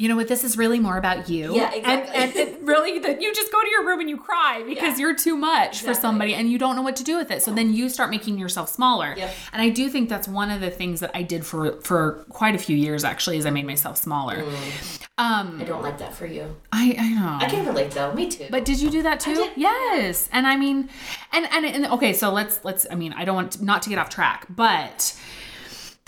you 0.00 0.08
know 0.08 0.16
what, 0.16 0.28
this 0.28 0.44
is 0.44 0.56
really 0.56 0.80
more 0.80 0.96
about 0.96 1.28
you. 1.28 1.54
Yeah, 1.54 1.74
exactly. 1.74 2.14
And, 2.14 2.30
and 2.30 2.36
it 2.36 2.58
really, 2.72 2.98
that 3.00 3.20
you 3.20 3.34
just 3.34 3.52
go 3.52 3.60
to 3.60 3.68
your 3.68 3.86
room 3.86 4.00
and 4.00 4.08
you 4.08 4.16
cry 4.16 4.62
because 4.66 4.98
Yeah. 4.98 5.02
you're 5.08 5.14
too 5.14 5.36
much 5.36 5.82
for 5.82 5.92
somebody 5.92 6.32
and 6.32 6.50
you 6.50 6.56
don't 6.58 6.74
know 6.74 6.80
what 6.80 6.96
to 6.96 7.04
do 7.04 7.18
with 7.18 7.30
it. 7.30 7.42
So 7.42 7.52
then 7.52 7.74
you 7.74 7.90
start 7.90 8.08
making 8.08 8.38
yourself 8.38 8.70
smaller. 8.70 9.12
Yep. 9.14 9.30
And 9.52 9.60
I 9.60 9.68
do 9.68 9.90
think 9.90 10.08
that's 10.08 10.26
one 10.26 10.50
of 10.50 10.62
the 10.62 10.70
things 10.70 11.00
that 11.00 11.10
I 11.14 11.22
did 11.22 11.44
for 11.44 11.78
for 11.82 12.24
quite 12.30 12.54
a 12.54 12.58
few 12.58 12.76
years 12.78 13.04
actually, 13.04 13.36
is 13.36 13.44
I 13.44 13.50
made 13.50 13.66
myself 13.66 13.98
smaller. 13.98 14.36
Mm. 14.42 15.06
Um, 15.18 15.60
I 15.60 15.64
don't 15.64 15.82
like 15.82 15.98
that 15.98 16.14
for 16.14 16.24
you. 16.24 16.56
I 16.72 16.96
I 16.98 17.08
know. 17.10 17.36
I 17.46 17.50
can 17.50 17.66
relate 17.66 17.90
though. 17.90 18.14
Me 18.14 18.30
too. 18.30 18.46
But 18.50 18.64
did 18.64 18.80
you 18.80 18.88
do 18.88 19.02
that 19.02 19.20
too? 19.20 19.50
Yes. 19.54 20.30
And 20.32 20.46
I 20.46 20.56
mean, 20.56 20.88
and, 21.30 21.46
and 21.52 21.66
and 21.66 21.86
okay, 21.96 22.14
so 22.14 22.32
let's 22.32 22.64
let's. 22.64 22.86
I 22.90 22.94
mean, 22.94 23.12
I 23.12 23.26
don't 23.26 23.34
want 23.34 23.52
to, 23.52 23.64
not 23.64 23.82
to 23.82 23.90
get 23.90 23.98
off 23.98 24.08
track, 24.08 24.46
but 24.48 25.14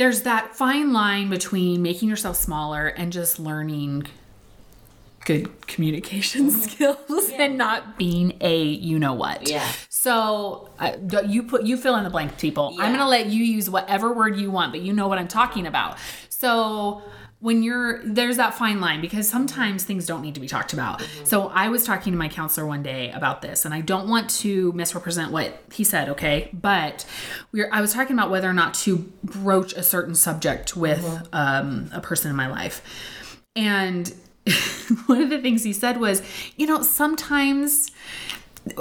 there's 0.03 0.23
that 0.23 0.57
fine 0.57 0.93
line 0.93 1.31
between 1.31 1.81
making 1.81 2.09
yourself 2.09 2.35
smaller 2.35 2.89
and 2.89 3.13
just 3.13 3.39
learning 3.39 4.03
good 5.25 5.65
communication 5.69 6.51
skills 6.51 7.31
and 7.35 7.57
not 7.57 7.97
being 7.97 8.37
a 8.41 8.65
you 8.65 8.99
know 8.99 9.13
what. 9.13 9.49
Yeah. 9.49 9.71
So 9.89 10.71
uh, 10.81 10.97
you 11.25 11.45
put 11.45 11.63
you 11.63 11.77
fill 11.77 11.95
in 11.95 12.03
the 12.03 12.11
blank, 12.11 12.37
people. 12.37 12.75
I'm 12.81 12.91
gonna 12.93 13.09
let 13.09 13.27
you 13.27 13.45
use 13.45 13.71
whatever 13.71 14.13
word 14.13 14.37
you 14.37 14.51
want, 14.51 14.73
but 14.73 14.81
you 14.81 14.93
know 14.93 15.07
what 15.07 15.19
I'm 15.19 15.29
talking 15.29 15.69
about. 15.69 15.99
So 16.31 17.03
when 17.43 17.61
you're 17.65 18.01
there's 18.05 18.37
that 18.37 18.55
fine 18.55 18.81
line 18.81 19.01
because 19.01 19.29
sometimes 19.29 19.83
things 19.83 20.07
don't 20.07 20.23
need 20.23 20.35
to 20.35 20.41
be 20.41 20.47
talked 20.47 20.73
about. 20.73 21.03
So 21.25 21.49
I 21.49 21.69
was 21.69 21.85
talking 21.85 22.13
to 22.13 22.17
my 22.17 22.29
counselor 22.29 22.65
one 22.65 22.85
day 22.85 23.11
about 23.11 23.43
this 23.43 23.65
and 23.65 23.75
I 23.75 23.81
don't 23.81 24.09
want 24.09 24.31
to 24.31 24.73
misrepresent 24.75 25.33
what 25.33 25.61
he 25.73 25.83
said, 25.83 26.09
okay? 26.11 26.51
But 26.53 27.05
we 27.51 27.63
are 27.63 27.69
I 27.73 27.81
was 27.81 27.93
talking 27.93 28.17
about 28.17 28.31
whether 28.31 28.49
or 28.49 28.53
not 28.53 28.75
to 28.75 29.13
broach 29.25 29.73
a 29.73 29.83
certain 29.83 30.15
subject 30.15 30.77
with 30.77 31.29
um, 31.33 31.91
a 31.93 32.01
person 32.01 32.31
in 32.31 32.37
my 32.37 32.47
life. 32.47 32.81
And 33.57 34.15
one 35.07 35.21
of 35.21 35.31
the 35.31 35.41
things 35.41 35.65
he 35.65 35.73
said 35.73 35.99
was, 36.01 36.23
you 36.57 36.69
know, 36.69 36.83
sometimes 36.83 37.91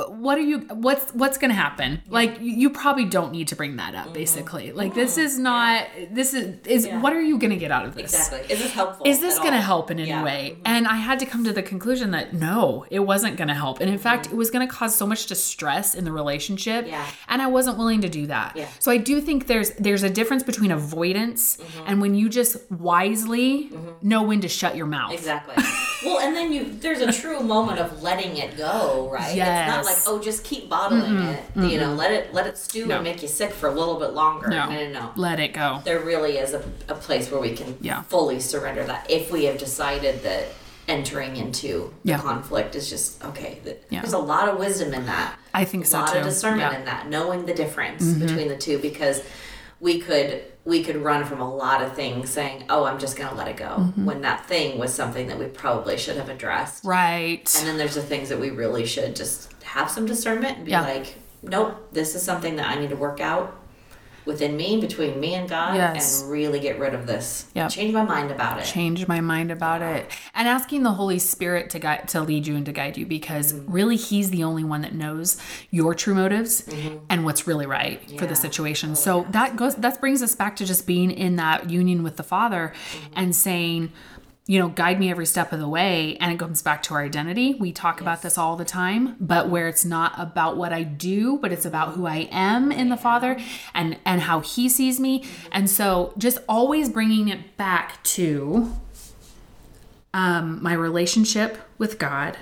what 0.07 0.37
are 0.37 0.41
you 0.41 0.59
what's 0.59 1.11
what's 1.13 1.37
gonna 1.37 1.53
happen 1.53 2.01
like 2.07 2.37
you, 2.39 2.69
probably 2.69 3.05
don't 3.05 3.31
need 3.31 3.47
to 3.47 3.55
bring 3.55 3.75
that 3.77 3.95
up 3.95 4.05
mm-hmm. 4.05 4.13
basically 4.13 4.71
like 4.71 4.93
this 4.93 5.13
mm-hmm. 5.13 5.21
is 5.21 5.39
not 5.39 5.87
this 6.11 6.33
is 6.33 6.55
is 6.65 6.85
Yeah. 6.85 7.01
what 7.01 7.13
are 7.13 7.21
you 7.21 7.37
gonna 7.37 7.55
get 7.55 7.71
out 7.71 7.85
of 7.85 7.95
this 7.95 8.13
Exactly. 8.13 8.53
Is 8.53 8.61
this 8.61 8.71
helpful? 8.71 9.05
is 9.05 9.19
this 9.19 9.39
to 9.39 9.57
all? 9.57 9.61
help 9.61 9.91
in 9.91 9.99
any 9.99 10.09
Yeah. 10.09 10.23
way? 10.23 10.51
Mm-hmm. 10.53 10.61
And 10.65 10.87
I 10.87 10.95
had 10.95 11.19
to 11.19 11.25
come 11.25 11.43
to 11.43 11.53
the 11.53 11.63
conclusion 11.63 12.11
that 12.11 12.33
no, 12.33 12.85
it 12.89 12.99
wasn't 12.99 13.37
to 13.47 13.53
help. 13.53 13.79
And 13.79 13.89
in 13.89 13.97
fact, 13.97 14.27
it 14.27 14.33
was 14.33 14.49
to 14.67 14.73
cause 14.73 14.95
so 14.95 15.07
much 15.07 15.25
distress 15.25 15.95
in 15.95 16.05
the 16.05 16.11
relationship. 16.11 16.87
Yeah. 16.87 17.05
And 17.27 17.41
I 17.41 17.47
wasn't 17.47 17.77
willing 17.77 18.01
to 18.01 18.09
do 18.09 18.27
that. 18.27 18.55
Yeah. 18.55 18.65
Mm-hmm. 18.65 18.75
So 18.79 18.91
I 18.91 18.97
do 18.97 19.21
think 19.21 19.47
there's 19.47 19.71
there's 19.71 20.03
a 20.03 20.09
difference 20.09 20.43
between 20.43 20.71
avoidance 20.71 21.57
and 21.85 22.01
when 22.01 22.15
you 22.15 22.29
just 22.29 22.69
wisely 22.71 23.71
know 24.01 24.23
when 24.23 24.41
to 24.41 24.47
shut 24.47 24.75
your 24.75 24.87
mouth. 24.87 25.13
Exactly. 25.13 25.55
well, 26.03 26.19
and 26.19 26.35
then 26.35 26.51
you 26.51 26.65
there's 26.65 27.01
a 27.01 27.11
true 27.11 27.39
moment 27.55 27.79
of 27.79 28.01
letting 28.03 28.37
it 28.37 28.57
go, 28.57 29.09
right? 29.11 29.29
It's 29.29 29.70
not 29.77 29.85
like 29.85 29.97
oh, 30.07 30.19
just 30.21 30.43
keep 30.43 30.69
bottling 30.69 31.17
it. 31.17 31.43
You 31.55 31.79
know, 31.79 31.93
let 31.93 32.11
it 32.11 32.33
let 32.33 32.47
it 32.47 32.57
stew 32.57 32.85
No. 32.85 32.95
and 32.95 33.03
make 33.03 33.21
you 33.21 33.27
sick 33.27 33.51
for 33.51 33.67
a 33.69 33.73
little 33.73 33.99
bit 33.99 34.13
longer. 34.13 34.47
No. 34.49 34.69
no, 34.69 34.87
no. 34.87 34.91
no. 34.91 35.11
Let 35.15 35.39
it 35.39 35.53
go. 35.53 35.81
There 35.83 35.99
really 35.99 36.37
is 36.37 36.53
a, 36.53 36.63
a 36.87 36.95
place 36.95 37.31
where 37.31 37.41
we 37.41 37.53
can 37.53 37.77
Yeah. 37.81 38.03
fully 38.03 38.39
surrender 38.39 38.83
that 38.85 39.09
if 39.09 39.31
we 39.31 39.45
have 39.45 39.57
decided 39.57 40.23
that 40.23 40.45
entering 40.87 41.37
into 41.37 41.93
Yeah. 42.03 42.19
conflict 42.19 42.75
is 42.75 42.89
just 42.89 43.23
okay. 43.23 43.59
Yeah. 43.89 44.01
There's 44.01 44.13
a 44.13 44.17
lot 44.17 44.49
of 44.49 44.57
wisdom 44.59 44.93
in 44.93 45.05
that. 45.05 45.35
I 45.53 45.63
think 45.65 45.85
so. 45.85 45.97
a 45.97 46.01
lot 46.01 46.11
too. 46.13 46.19
of 46.19 46.25
discernment 46.25 46.61
Yeah. 46.61 46.69
Mm-hmm. 46.69 46.79
in 46.79 46.85
that, 46.85 47.09
knowing 47.09 47.45
the 47.45 47.53
difference 47.53 48.13
between 48.13 48.47
the 48.47 48.57
two, 48.57 48.77
because 48.79 49.21
we 49.79 49.99
could 49.99 50.43
we 50.63 50.83
could 50.83 50.97
run 50.97 51.25
from 51.25 51.39
a 51.41 51.55
lot 51.55 51.81
of 51.81 51.95
things 51.95 52.29
saying, 52.29 52.65
"Oh, 52.69 52.85
I'm 52.85 52.99
just 52.99 53.17
going 53.17 53.29
to 53.29 53.35
let 53.35 53.47
it 53.47 53.57
go," 53.57 53.77
Mm-hmm. 53.79 54.05
when 54.05 54.21
that 54.21 54.45
thing 54.45 54.77
was 54.77 54.93
something 54.93 55.27
that 55.27 55.39
we 55.39 55.45
probably 55.45 55.97
should 55.97 56.17
have 56.17 56.29
addressed. 56.29 56.83
Right. 56.85 57.53
And 57.59 57.67
then 57.67 57.77
there's 57.77 57.95
the 57.95 58.01
things 58.03 58.29
that 58.29 58.39
we 58.39 58.49
really 58.51 58.85
should 58.85 59.15
just 59.15 59.51
have 59.63 59.89
some 59.89 60.05
discernment 60.05 60.57
and 60.57 60.65
be 60.65 60.71
Yeah. 60.71 60.81
like, 60.81 61.15
"Nope, 61.41 61.89
this 61.91 62.13
is 62.15 62.21
something 62.21 62.55
that 62.57 62.67
I 62.67 62.75
need 62.79 62.89
to 62.91 62.95
work 62.95 63.19
out." 63.19 63.55
Within 64.25 64.55
me, 64.55 64.79
between 64.79 65.19
me 65.19 65.33
and 65.33 65.49
God, 65.49 65.75
Yes. 65.75 66.21
and 66.21 66.31
really 66.31 66.59
get 66.59 66.79
rid 66.79 66.93
of 66.93 67.07
this. 67.07 67.45
Yep. 67.55 67.69
Change 67.71 67.93
my 67.93 68.03
mind 68.03 68.31
about 68.31 68.59
it. 68.59 68.65
change 68.65 69.07
my 69.07 69.19
mind 69.21 69.51
about 69.51 69.81
it 69.81 70.05
and 70.35 70.47
asking 70.47 70.83
the 70.83 70.91
holy 70.91 71.17
spirit 71.19 71.69
to 71.71 71.79
guide 71.79 72.07
to 72.09 72.21
lead 72.21 72.45
you 72.47 72.55
and 72.55 72.65
to 72.65 72.71
guide 72.71 72.97
you 72.97 73.05
because 73.05 73.53
Mm-hmm. 73.53 73.71
really 73.71 73.95
he's 73.95 74.29
the 74.29 74.43
only 74.43 74.63
one 74.63 74.81
that 74.81 74.93
knows 74.93 75.37
your 75.71 75.93
true 75.95 76.13
motives 76.15 76.63
and 77.09 77.25
what's 77.25 77.47
really 77.47 77.65
right 77.65 77.99
for 78.01 78.15
Mm-hmm. 78.15 78.27
The 78.27 78.35
situation 78.35 78.95
so 78.95 79.25
that 79.31 79.55
goes 79.55 79.75
that 79.75 79.99
brings 79.99 80.21
us 80.21 80.35
back 80.35 80.55
to 80.57 80.65
just 80.65 80.85
being 80.85 81.09
in 81.11 81.35
that 81.37 81.69
union 81.69 82.03
with 82.03 82.15
the 82.17 82.23
father 82.23 82.73
Mm-hmm. 82.73 83.13
and 83.15 83.35
saying 83.35 83.91
you 84.51 84.59
know 84.59 84.67
guide 84.67 84.99
me 84.99 85.09
every 85.09 85.25
step 85.25 85.53
of 85.53 85.59
the 85.59 85.67
way 85.67 86.17
and 86.19 86.29
it 86.33 86.37
comes 86.37 86.61
back 86.61 86.83
to 86.83 86.93
our 86.93 87.01
identity. 87.01 87.53
We 87.53 87.71
talk 87.71 88.01
about 88.01 88.21
this 88.21 88.37
all 88.37 88.57
the 88.57 88.65
time 88.65 89.15
but 89.19 89.47
where 89.47 89.69
it's 89.69 89.85
not 89.85 90.13
about 90.17 90.57
what 90.57 90.73
i 90.73 90.83
do 90.83 91.37
but 91.37 91.53
it's 91.53 91.65
about 91.65 91.93
who 91.93 92.05
i 92.05 92.27
am 92.31 92.71
in 92.71 92.89
the 92.89 92.97
father 92.97 93.39
and 93.73 93.97
and 94.05 94.21
how 94.21 94.41
he 94.41 94.67
sees 94.67 94.99
me. 94.99 95.23
And 95.51 95.69
so 95.69 96.13
just 96.17 96.39
always 96.49 96.89
bringing 96.89 97.29
it 97.29 97.55
back 97.55 98.03
to 98.03 98.73
um, 100.13 100.61
my 100.61 100.73
relationship 100.73 101.57
with 101.77 101.97
God, 101.97 102.37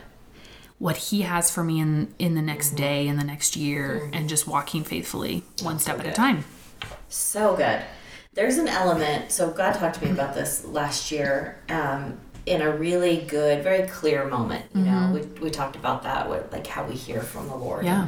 what 0.79 0.97
He 0.97 1.21
has 1.21 1.51
for 1.51 1.63
me 1.63 1.79
in 1.79 2.13
in 2.17 2.35
the 2.35 2.41
next 2.41 2.71
day, 2.71 3.07
in 3.07 3.17
the 3.17 3.23
next 3.23 3.55
year, 3.55 4.09
and 4.13 4.27
just 4.27 4.47
walking 4.47 4.83
faithfully 4.83 5.43
one 5.61 5.77
step 5.79 5.99
at 5.99 6.07
a 6.07 6.11
time. 6.11 6.45
So 7.09 7.55
good. 7.55 7.83
There's 8.39 8.57
an 8.57 8.69
element. 8.69 9.33
So 9.33 9.51
God 9.51 9.73
talked 9.73 9.95
to 9.99 10.05
me 10.05 10.11
about 10.11 10.33
this 10.33 10.63
last 10.63 11.11
year 11.11 11.57
um, 11.67 12.17
in 12.45 12.61
a 12.61 12.71
really 12.71 13.17
good, 13.17 13.61
very 13.61 13.85
clear 13.85 14.29
moment. 14.29 14.63
You 14.73 14.85
know, 14.85 15.11
we, 15.13 15.21
we 15.41 15.49
talked 15.49 15.75
about 15.75 16.03
that 16.03 16.29
with 16.29 16.49
like 16.49 16.65
how 16.65 16.85
we 16.85 16.95
hear 16.95 17.19
from 17.21 17.49
the 17.49 17.55
Lord. 17.57 17.83
Yeah. 17.83 18.07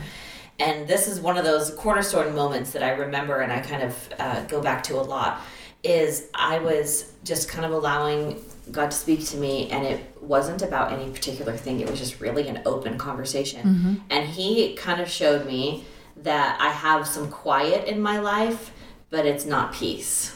And 0.58 0.88
this 0.88 1.10
is 1.10 1.20
one 1.20 1.38
of 1.38 1.44
those 1.44 1.72
cornerstone 1.72 2.34
moments 2.34 2.72
that 2.72 2.82
I 2.82 2.92
remember 2.92 3.42
and 3.42 3.52
I 3.52 3.60
kind 3.60 3.84
of 3.84 4.10
uh, 4.20 4.46
go 4.46 4.62
back 4.62 4.84
to 4.84 5.02
a 5.02 5.04
lot. 5.04 5.42
Is 5.84 6.30
I 6.34 6.60
was 6.60 7.12
just 7.26 7.50
kind 7.50 7.66
of 7.66 7.74
allowing 7.74 8.42
God 8.72 8.92
to 8.92 8.96
speak 8.96 9.26
to 9.26 9.38
me, 9.38 9.70
and 9.70 9.86
it 9.86 10.00
wasn't 10.22 10.62
about 10.62 10.94
any 10.94 11.12
particular 11.12 11.58
thing. 11.58 11.82
It 11.82 11.90
was 11.90 12.00
just 12.00 12.22
really 12.22 12.48
an 12.48 12.62
open 12.66 12.98
conversation. 12.98 14.02
And 14.10 14.30
He 14.30 14.76
kind 14.76 15.02
of 15.02 15.10
showed 15.10 15.46
me 15.46 15.84
that 16.24 16.58
I 16.62 16.70
have 16.70 17.06
some 17.06 17.30
quiet 17.30 17.90
in 17.90 18.00
my 18.00 18.20
life, 18.20 18.72
but 19.12 19.26
it's 19.28 19.46
not 19.46 19.74
peace. 19.74 20.36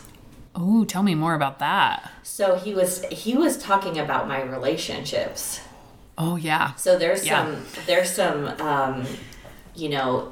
Oh, 0.54 0.86
tell 0.86 1.02
me 1.04 1.16
more 1.16 1.34
about 1.34 1.58
that. 1.60 2.12
So 2.24 2.56
he 2.56 2.74
was 2.74 3.04
he 3.06 3.36
was 3.36 3.58
talking 3.58 3.98
about 3.98 4.28
my 4.28 4.42
relationships. 4.44 5.60
Oh 6.18 6.36
yeah, 6.38 6.76
So 6.76 6.98
there's 6.98 7.26
Yeah. 7.26 7.44
some 7.44 7.66
there's 7.88 8.12
some 8.14 8.48
um, 8.62 9.06
you 9.76 9.90
know, 9.90 10.32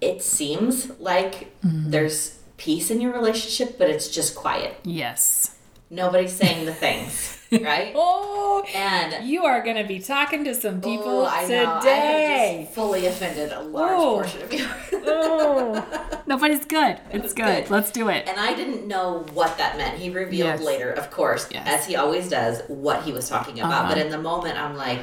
it 0.00 0.22
seems 0.22 0.90
like 1.00 1.50
Mm-hmm. 1.64 1.90
there's 1.90 2.38
peace 2.56 2.90
in 2.90 3.00
your 3.00 3.12
relationship, 3.12 3.78
but 3.78 3.88
it's 3.90 4.08
just 4.08 4.36
quiet. 4.36 4.76
yes. 4.84 5.53
Nobody's 5.90 6.32
saying 6.32 6.64
the 6.66 6.74
things, 6.74 7.38
right? 7.52 7.92
Oh, 7.94 8.64
And 8.74 9.28
you 9.28 9.44
are 9.44 9.62
gonna 9.62 9.86
be 9.86 9.98
talking 10.00 10.42
to 10.44 10.54
some 10.54 10.80
people 10.80 11.20
oh, 11.22 11.26
I 11.26 11.46
know, 11.46 11.80
I 11.82 12.68
fully 12.72 13.06
offended 13.06 13.52
a 13.52 13.60
large 13.60 13.92
Oh. 13.92 14.14
portion 14.16 14.42
of 14.42 14.52
you. 14.52 14.66
oh, 15.06 16.22
no, 16.26 16.38
but 16.38 16.50
it's 16.50 16.64
good. 16.64 16.98
It's 17.12 17.34
good. 17.34 17.64
good. 17.64 17.70
Let's 17.70 17.90
do 17.90 18.08
it. 18.08 18.26
And 18.26 18.40
I 18.40 18.54
didn't 18.54 18.88
know 18.88 19.24
what 19.34 19.56
that 19.58 19.76
meant. 19.76 19.98
He 19.98 20.08
revealed 20.10 20.58
Yes. 20.58 20.60
later, 20.62 20.90
of 20.90 21.10
course, 21.10 21.46
Yes. 21.52 21.66
as 21.66 21.86
he 21.86 21.96
always 21.96 22.28
does, 22.28 22.62
what 22.68 23.02
he 23.04 23.12
was 23.12 23.28
talking 23.28 23.60
about. 23.60 23.72
Uh-huh. 23.84 23.88
But 23.94 23.98
in 23.98 24.10
the 24.10 24.18
moment, 24.18 24.58
I'm 24.58 24.76
like, 24.76 25.02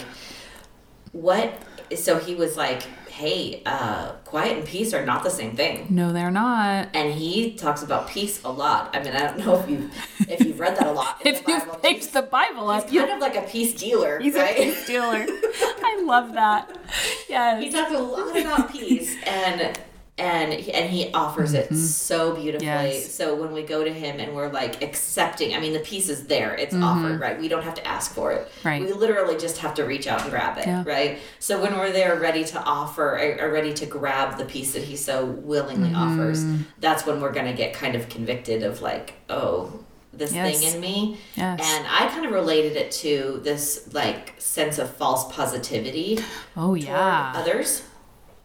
what? 1.12 1.54
So 1.96 2.18
he 2.18 2.36
was 2.36 2.58
like, 2.58 2.82
hey, 3.12 3.62
uh, 3.66 4.14
quiet 4.26 4.58
and 4.58 4.66
peace 4.68 4.94
are 4.94 5.06
not 5.06 5.24
the 5.24 5.30
same 5.30 5.56
thing. 5.56 5.88
No, 5.90 6.12
they're 6.14 6.32
not. 6.32 6.90
And 6.94 7.14
he 7.14 7.54
talks 7.54 7.84
about 7.84 8.08
peace 8.10 8.42
a 8.44 8.50
lot. 8.52 8.96
I 8.96 9.04
mean, 9.04 9.14
I 9.14 9.20
don't 9.28 9.40
know 9.46 9.60
if 9.60 9.70
you 9.70 9.90
if 10.28 10.46
you've 10.46 10.60
read 10.60 10.78
that 10.78 10.88
a 10.88 10.92
lot. 10.92 11.20
If 11.26 11.46
you 11.48 11.60
Bible. 11.60 11.76
picked 11.76 12.14
the 12.14 12.22
Bible 12.24 12.70
up, 12.70 12.90
He's 12.90 13.00
kind 13.02 13.12
of 13.14 13.20
like 13.20 13.36
a 13.36 13.42
peace 13.44 13.74
dealer, 13.74 14.20
He's 14.20 14.34
right? 14.36 14.56
a 14.58 14.64
peace 14.64 14.88
dealer. 14.88 15.26
I 15.28 16.02
love 16.06 16.34
that. 16.34 16.78
Yes. 17.30 17.64
he 17.64 17.72
talks 17.72 17.92
a 17.94 17.98
lot 18.00 18.36
about 18.38 18.72
peace 18.72 19.16
and 19.26 19.80
and 20.22 20.54
he, 20.54 20.72
and 20.72 20.90
he 20.90 21.12
offers 21.14 21.54
it 21.54 21.74
so 21.76 22.34
beautifully 22.36 22.68
Mm-hmm. 22.68 22.86
Yes. 22.88 23.14
so 23.16 23.36
when 23.36 23.52
we 23.54 23.64
go 23.64 23.84
to 23.84 23.92
him 23.92 24.20
and 24.20 24.36
we're 24.36 24.50
like 24.50 24.82
accepting 24.84 25.54
i 25.56 25.60
mean 25.60 25.74
the 25.74 25.80
peace 25.80 26.08
is 26.10 26.28
there 26.28 26.54
it's 26.56 26.76
offered 26.76 27.20
right 27.20 27.40
we 27.40 27.48
don't 27.48 27.64
have 27.64 27.74
to 27.76 27.86
ask 27.88 28.14
for 28.14 28.32
it 28.32 28.42
Mm-hmm. 28.48 28.68
Right. 28.68 28.82
we 28.82 28.94
literally 28.94 29.38
just 29.38 29.58
have 29.58 29.74
to 29.76 29.84
reach 29.84 30.06
out 30.08 30.22
and 30.22 30.30
grab 30.30 30.58
it 30.58 30.68
Yeah. 30.68 30.84
right 30.86 31.20
so 31.40 31.62
when 31.62 31.74
we're 31.78 31.92
there 31.92 32.16
ready 32.20 32.44
to 32.54 32.60
offer 32.64 33.08
or, 33.42 33.52
ready 33.52 33.74
to 33.82 33.86
grab 33.86 34.38
the 34.38 34.46
peace 34.46 34.74
that 34.74 34.84
he 34.84 34.96
so 34.96 35.26
willingly 35.26 35.90
Mm-hmm. 35.90 36.20
offers 36.22 36.46
that's 36.80 37.06
when 37.06 37.20
we're 37.22 37.34
going 37.34 37.48
to 37.48 37.58
get 37.64 37.74
kind 37.74 37.96
of 37.96 38.08
convicted 38.10 38.64
of 38.64 38.82
like 38.82 39.14
oh 39.30 39.72
this 40.14 40.34
Yes. 40.34 40.60
thing 40.60 40.74
in 40.76 40.82
me 40.82 41.18
Yes. 41.36 41.60
and 41.64 41.88
i 41.90 42.08
kind 42.14 42.26
of 42.26 42.32
related 42.32 42.76
it 42.76 42.92
to 43.06 43.40
this 43.44 43.90
like 43.94 44.34
sense 44.40 44.78
of 44.78 44.88
false 45.02 45.24
positivity 45.34 46.20
oh 46.58 46.74
yeah. 46.76 47.34
others 47.36 47.84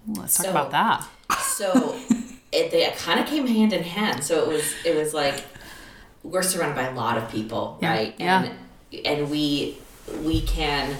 Let's 0.06 0.36
talk 0.36 0.46
about 0.46 0.70
that. 0.70 1.06
so 1.42 1.96
it 2.52 2.70
they 2.70 2.90
kind 2.96 3.20
of 3.20 3.26
came 3.26 3.46
hand 3.46 3.72
in 3.72 3.82
hand. 3.82 4.22
So 4.24 4.42
it 4.42 4.48
was 4.48 4.74
it 4.84 4.94
was 4.96 5.12
like 5.14 5.44
we're 6.22 6.42
surrounded 6.42 6.76
by 6.76 6.88
a 6.88 6.94
lot 6.94 7.16
of 7.18 7.30
people, 7.30 7.78
Yeah, 7.82 7.90
right? 7.90 8.14
yeah. 8.18 8.42
And 8.44 9.06
and 9.06 9.30
we 9.30 9.78
we 10.22 10.42
can 10.42 10.96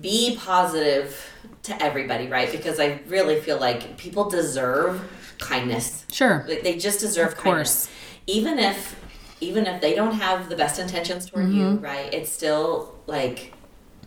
be 0.00 0.36
positive 0.40 1.16
to 1.64 1.82
everybody, 1.82 2.26
right? 2.28 2.50
Because 2.50 2.78
I 2.80 3.00
really 3.08 3.40
feel 3.40 3.58
like 3.58 3.96
people 3.96 4.28
deserve 4.30 5.00
kindness. 5.38 6.04
Sure. 6.12 6.44
Like 6.48 6.62
they 6.62 6.76
just 6.78 7.00
deserve 7.00 7.34
kindness. 7.36 7.38
Of 7.38 7.44
course. 7.44 7.86
kindness. 7.86 7.90
Even 8.26 8.58
if 8.58 8.96
even 9.40 9.66
if 9.66 9.80
they 9.80 9.94
don't 9.94 10.12
have 10.14 10.50
the 10.50 10.56
best 10.56 10.78
intentions 10.78 11.24
toward 11.30 11.48
you, 11.50 11.62
Mm-hmm. 11.64 11.84
right? 11.84 12.12
It's 12.12 12.30
still 12.30 12.94
like 13.06 13.54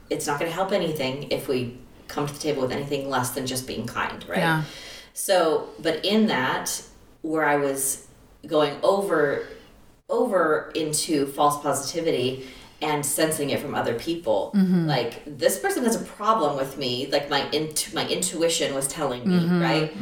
it's 0.10 0.27
not 0.27 0.39
going 0.39 0.50
to 0.50 0.55
help 0.55 0.72
anything 0.72 1.32
if 1.32 1.48
we 1.48 1.77
come 2.13 2.27
to 2.27 2.34
the 2.34 2.39
table 2.39 2.62
with 2.62 2.72
anything 2.72 3.10
less 3.10 3.32
than 3.32 3.46
just 3.48 3.65
being 3.67 3.86
kind, 3.88 4.24
right? 4.29 4.38
Yeah. 4.39 4.63
So, 5.13 5.70
but 5.79 6.03
in 6.05 6.27
that, 6.27 6.82
where 7.22 7.46
I 7.46 7.58
was 7.58 8.08
going 8.48 8.75
over, 8.84 9.48
over 10.10 10.72
into 10.75 11.25
false 11.27 11.62
positivity 11.62 12.46
and 12.82 13.05
sensing 13.05 13.50
it 13.51 13.60
from 13.62 13.74
other 13.75 13.93
people, 13.98 14.51
Mm-hmm. 14.55 14.88
like 14.88 15.24
this 15.25 15.58
person 15.58 15.86
has 15.86 15.96
a 15.96 16.03
problem 16.03 16.58
with 16.58 16.77
me. 16.77 17.08
Like 17.10 17.29
my 17.29 17.50
int- 17.51 17.93
my 17.93 18.05
intuition 18.08 18.75
was 18.75 18.88
telling 18.88 19.27
me, 19.27 19.39
Mm-hmm. 19.39 19.62
right? 19.62 19.96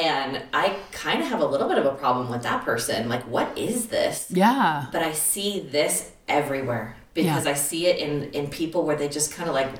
And 0.00 0.42
I 0.52 0.76
kind 0.92 1.20
of 1.20 1.26
have 1.28 1.40
a 1.40 1.46
little 1.46 1.68
bit 1.68 1.78
of 1.78 1.86
a 1.86 1.94
problem 1.96 2.30
with 2.30 2.42
that 2.44 2.64
person. 2.64 3.08
Like, 3.08 3.22
what 3.24 3.58
is 3.58 3.88
this? 3.88 4.26
Yeah. 4.30 4.86
But 4.92 5.02
I 5.02 5.12
see 5.12 5.60
this 5.60 6.12
everywhere. 6.28 6.94
because 7.14 7.46
Yeah. 7.46 7.50
I 7.50 7.54
see 7.54 7.86
it 7.90 7.96
in 7.98 8.12
in 8.38 8.44
people 8.48 8.84
where 8.86 8.94
they 9.00 9.08
just 9.08 9.32
kind 9.34 9.48
of 9.48 9.54
like 9.60 9.70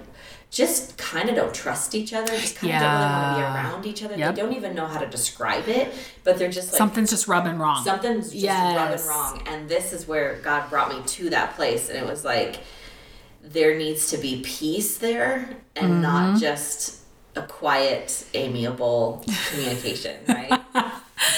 just 0.50 0.96
kind 0.96 1.28
of 1.28 1.36
don't 1.36 1.54
trust 1.54 1.94
each 1.94 2.14
other, 2.14 2.32
just 2.32 2.56
kind 2.56 2.72
of 2.72 2.80
don't 2.80 2.92
really 2.92 3.04
want 3.04 3.34
to 3.34 3.36
be 3.36 3.42
around 3.42 3.86
each 3.86 4.02
other. 4.02 4.16
Yep. 4.16 4.34
They 4.34 4.40
don't 4.42 4.54
even 4.54 4.74
know 4.74 4.86
how 4.86 4.98
to 4.98 5.06
describe 5.06 5.68
it, 5.68 5.92
but 6.24 6.38
they're 6.38 6.50
just 6.50 6.72
like 6.72 6.78
Something's 6.78 7.10
just 7.10 7.28
rubbing 7.28 7.58
wrong. 7.58 7.84
something's 7.84 8.30
just 8.30 8.36
Yes. 8.36 8.76
rubbing 8.76 9.06
wrong. 9.06 9.42
And 9.46 9.68
this 9.68 9.92
is 9.92 10.08
where 10.08 10.36
God 10.36 10.70
brought 10.70 10.88
me 10.90 11.02
to 11.04 11.30
that 11.30 11.54
place, 11.54 11.88
and 11.90 11.98
it 11.98 12.06
was 12.06 12.24
like 12.24 12.60
there 13.42 13.76
needs 13.78 14.10
to 14.10 14.16
be 14.18 14.40
peace 14.44 14.96
there, 14.98 15.50
and 15.76 15.90
Mm-hmm. 15.92 16.02
not 16.02 16.40
just 16.40 16.96
a 17.36 17.42
quiet, 17.42 18.24
amiable 18.34 19.24
communication, 19.50 20.16
right? 20.28 20.60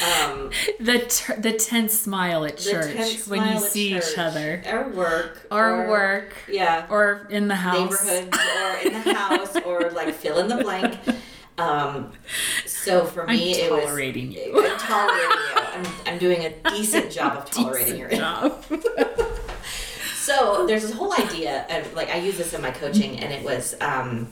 um, 0.02 0.50
the 0.80 1.00
t- 1.00 1.34
the 1.38 1.52
tense 1.52 1.98
smile 1.98 2.44
at 2.44 2.58
church 2.58 3.26
when 3.26 3.52
you 3.52 3.60
see 3.60 3.96
each 3.96 4.16
other, 4.16 4.62
or 4.66 4.88
work, 4.90 5.46
or, 5.50 5.88
work, 5.88 6.34
yeah, 6.48 6.86
or 6.90 7.26
in 7.30 7.48
the 7.48 7.56
house. 7.56 8.06
neighborhoods, 8.06 8.38
or 8.38 8.86
in 8.86 8.92
the 8.92 9.14
house, 9.14 9.56
or 9.66 9.90
like 9.90 10.14
fill 10.14 10.38
in 10.38 10.48
the 10.48 10.62
blank. 10.62 10.98
Um, 11.58 12.12
so 12.64 13.04
for 13.04 13.28
I'm 13.28 13.36
me, 13.36 13.52
it 13.52 13.70
was 13.70 13.84
tolerating 13.84 14.32
you. 14.32 14.66
I'm 14.66 14.78
tolerating 14.78 15.30
you. 15.30 15.54
I'm, 15.56 15.86
I'm 16.06 16.18
doing 16.18 16.44
a 16.44 16.70
decent 16.70 17.10
job 17.18 17.36
of 17.36 17.50
tolerating 17.50 17.98
your 17.98 18.10
Job. 18.10 18.64
So 20.16 20.64
there's 20.66 20.82
this 20.82 20.92
whole 20.92 21.12
idea 21.12 21.66
of 21.68 21.92
like 21.94 22.08
I 22.10 22.18
use 22.18 22.38
this 22.38 22.54
in 22.54 22.62
my 22.62 22.70
coaching, 22.70 23.18
and 23.18 23.32
it 23.32 23.44
was 23.44 23.74
um, 23.80 24.28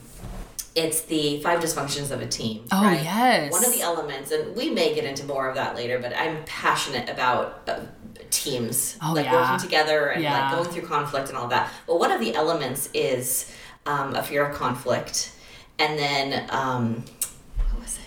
it's 0.74 1.02
the 1.02 1.40
five 1.42 1.60
dysfunctions 1.60 2.10
of 2.10 2.20
a 2.20 2.26
team. 2.26 2.64
Oh, 2.70 2.82
right? 2.84 3.02
yes. 3.02 3.52
One 3.52 3.64
of 3.64 3.72
the 3.72 3.80
elements, 3.80 4.30
and 4.30 4.54
we 4.54 4.70
may 4.70 4.94
get 4.94 5.04
into 5.04 5.24
more 5.24 5.48
of 5.48 5.54
that 5.56 5.74
later, 5.74 5.98
but 5.98 6.16
I'm 6.16 6.44
passionate 6.44 7.08
about 7.08 7.62
uh, 7.68 7.80
teams, 8.30 8.96
Oh, 9.02 9.12
like 9.14 9.24
yeah. 9.26 9.34
working 9.52 9.58
together 9.58 10.08
and 10.08 10.22
Yeah. 10.22 10.48
like 10.50 10.56
going 10.56 10.68
through 10.70 10.86
conflict 10.88 11.28
and 11.28 11.36
all 11.38 11.48
that. 11.48 11.70
But 11.86 11.98
one 11.98 12.12
of 12.12 12.20
the 12.20 12.34
elements 12.34 12.90
is 12.94 13.50
um, 13.86 14.14
a 14.14 14.22
fear 14.22 14.44
of 14.46 14.54
conflict, 14.56 15.32
and 15.78 15.98
then 15.98 16.46
um, 16.50 17.04
what 17.70 17.80
was 17.82 17.94
it? 17.98 18.02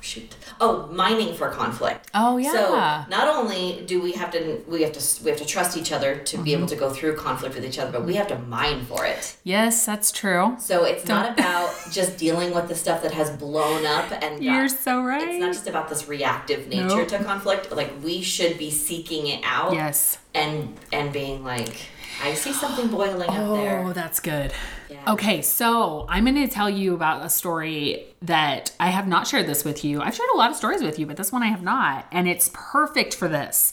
Shoot. 0.00 0.34
Oh, 0.60 0.86
mining 0.92 1.34
for 1.34 1.48
conflict. 1.50 2.10
Oh, 2.14 2.36
yeah. 2.36 2.52
So 2.52 2.74
not 3.10 3.28
only 3.28 3.84
do 3.86 4.00
we 4.00 4.12
have 4.12 4.30
to 4.32 4.60
we 4.66 4.82
have 4.82 4.92
to 4.92 5.22
we 5.24 5.30
have 5.30 5.38
to 5.38 5.46
trust 5.46 5.76
each 5.76 5.92
other 5.92 6.16
to 6.16 6.36
be 6.36 6.50
Mm-hmm. 6.50 6.58
able 6.58 6.66
to 6.68 6.76
go 6.76 6.90
through 6.90 7.16
conflict 7.16 7.54
with 7.54 7.64
each 7.64 7.78
other, 7.78 7.92
but 7.92 8.04
we 8.04 8.14
have 8.14 8.28
to 8.28 8.38
mine 8.40 8.84
for 8.86 9.04
it. 9.04 9.36
yes, 9.44 9.84
that's 9.86 10.10
true. 10.10 10.56
So 10.58 10.84
it's 10.84 11.06
not 11.06 11.38
about 11.38 11.72
just 11.92 12.16
dealing 12.18 12.54
with 12.54 12.68
the 12.68 12.74
stuff 12.74 13.02
that 13.02 13.12
has 13.12 13.30
blown 13.30 13.84
up 13.86 14.10
and 14.22 14.42
You're 14.42 14.68
so 14.68 15.02
right. 15.02 15.28
it's 15.28 15.38
not 15.40 15.52
just 15.52 15.68
about 15.68 15.88
this 15.88 16.08
reactive 16.08 16.68
nature 16.68 16.86
Nope. 16.88 17.08
to 17.08 17.18
conflict. 17.24 17.70
Like 17.72 17.92
we 18.02 18.22
should 18.22 18.58
be 18.58 18.70
seeking 18.70 19.26
it 19.28 19.40
out 19.44 19.72
yes. 19.74 20.18
and 20.34 20.76
and 20.92 21.12
being 21.12 21.44
like, 21.44 21.76
I 22.20 22.34
see 22.34 22.52
something 22.52 22.88
boiling 22.88 23.28
up 23.28 23.36
Oh, 23.38 23.56
there. 23.56 23.84
Oh, 23.84 23.92
that's 23.92 24.20
good. 24.20 24.52
Yeah. 24.90 25.12
Okay, 25.12 25.40
so 25.42 26.06
I'm 26.08 26.24
going 26.24 26.34
to 26.34 26.48
tell 26.48 26.68
you 26.68 26.94
about 26.94 27.24
a 27.24 27.28
story 27.28 28.06
that 28.22 28.72
I 28.80 28.88
have 28.88 29.06
not 29.06 29.26
shared 29.26 29.46
this 29.46 29.64
with 29.64 29.84
you. 29.84 30.00
I've 30.00 30.14
shared 30.14 30.28
a 30.34 30.36
lot 30.36 30.50
of 30.50 30.56
stories 30.56 30.82
with 30.82 30.98
you, 30.98 31.06
but 31.06 31.16
this 31.16 31.30
one 31.30 31.42
I 31.42 31.46
have 31.46 31.62
not, 31.62 32.06
and 32.10 32.28
it's 32.28 32.50
perfect 32.52 33.14
for 33.14 33.28
this. 33.28 33.72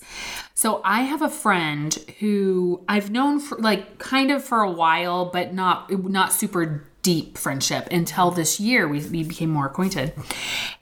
So 0.53 0.81
I 0.85 1.01
have 1.01 1.21
a 1.21 1.29
friend 1.29 1.93
who 2.19 2.83
I've 2.87 3.09
known 3.09 3.39
for 3.39 3.57
like 3.57 3.97
kind 3.97 4.29
of 4.31 4.43
for 4.43 4.61
a 4.61 4.71
while, 4.71 5.25
but 5.25 5.53
not 5.53 5.91
not 6.09 6.31
super 6.31 6.85
deep 7.01 7.37
friendship 7.37 7.87
until 7.91 8.31
this 8.31 8.59
year 8.59 8.87
we, 8.87 8.99
we 9.07 9.23
became 9.23 9.49
more 9.49 9.65
acquainted, 9.65 10.13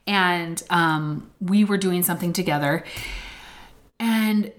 and 0.05 0.61
um, 0.69 1.29
we 1.39 1.63
were 1.63 1.77
doing 1.77 2.03
something 2.03 2.33
together, 2.33 2.83
and 3.99 4.51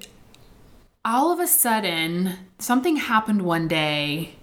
all 1.04 1.32
of 1.32 1.38
a 1.38 1.46
sudden 1.46 2.34
something 2.58 2.96
happened 2.96 3.42
one 3.42 3.68
day 3.68 4.34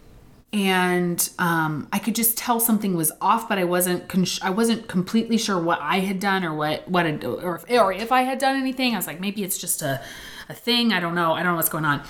and 0.54 1.30
um, 1.40 1.88
I 1.94 2.00
could 2.00 2.14
just 2.14 2.38
tell 2.38 2.60
something 2.60 2.96
was 2.96 3.12
off, 3.22 3.48
but 3.48 3.58
I 3.58 3.64
wasn't 3.64 4.10
con- 4.10 4.26
I 4.42 4.50
wasn't 4.50 4.88
completely 4.90 5.38
sure 5.38 5.58
what 5.58 5.80
I 5.82 6.00
had 6.00 6.20
done 6.20 6.44
or 6.44 6.54
what 6.54 6.88
what 6.90 7.06
had, 7.06 7.24
or 7.24 7.56
if, 7.56 7.72
or 7.72 7.94
if 7.94 8.12
I 8.12 8.24
had 8.24 8.38
done 8.38 8.58
anything. 8.58 8.94
I 8.94 8.98
was 8.98 9.08
like, 9.08 9.22
maybe 9.22 9.44
it's 9.44 9.58
just 9.58 9.82
a 9.82 10.02
a 10.52 10.54
thing. 10.54 10.94
I 10.94 11.00
don't 11.00 11.16
know. 11.16 11.34
I 11.34 11.42
don't 11.42 11.54
know 11.54 11.56
what's 11.56 11.70
going 11.70 11.86
on. 11.86 12.04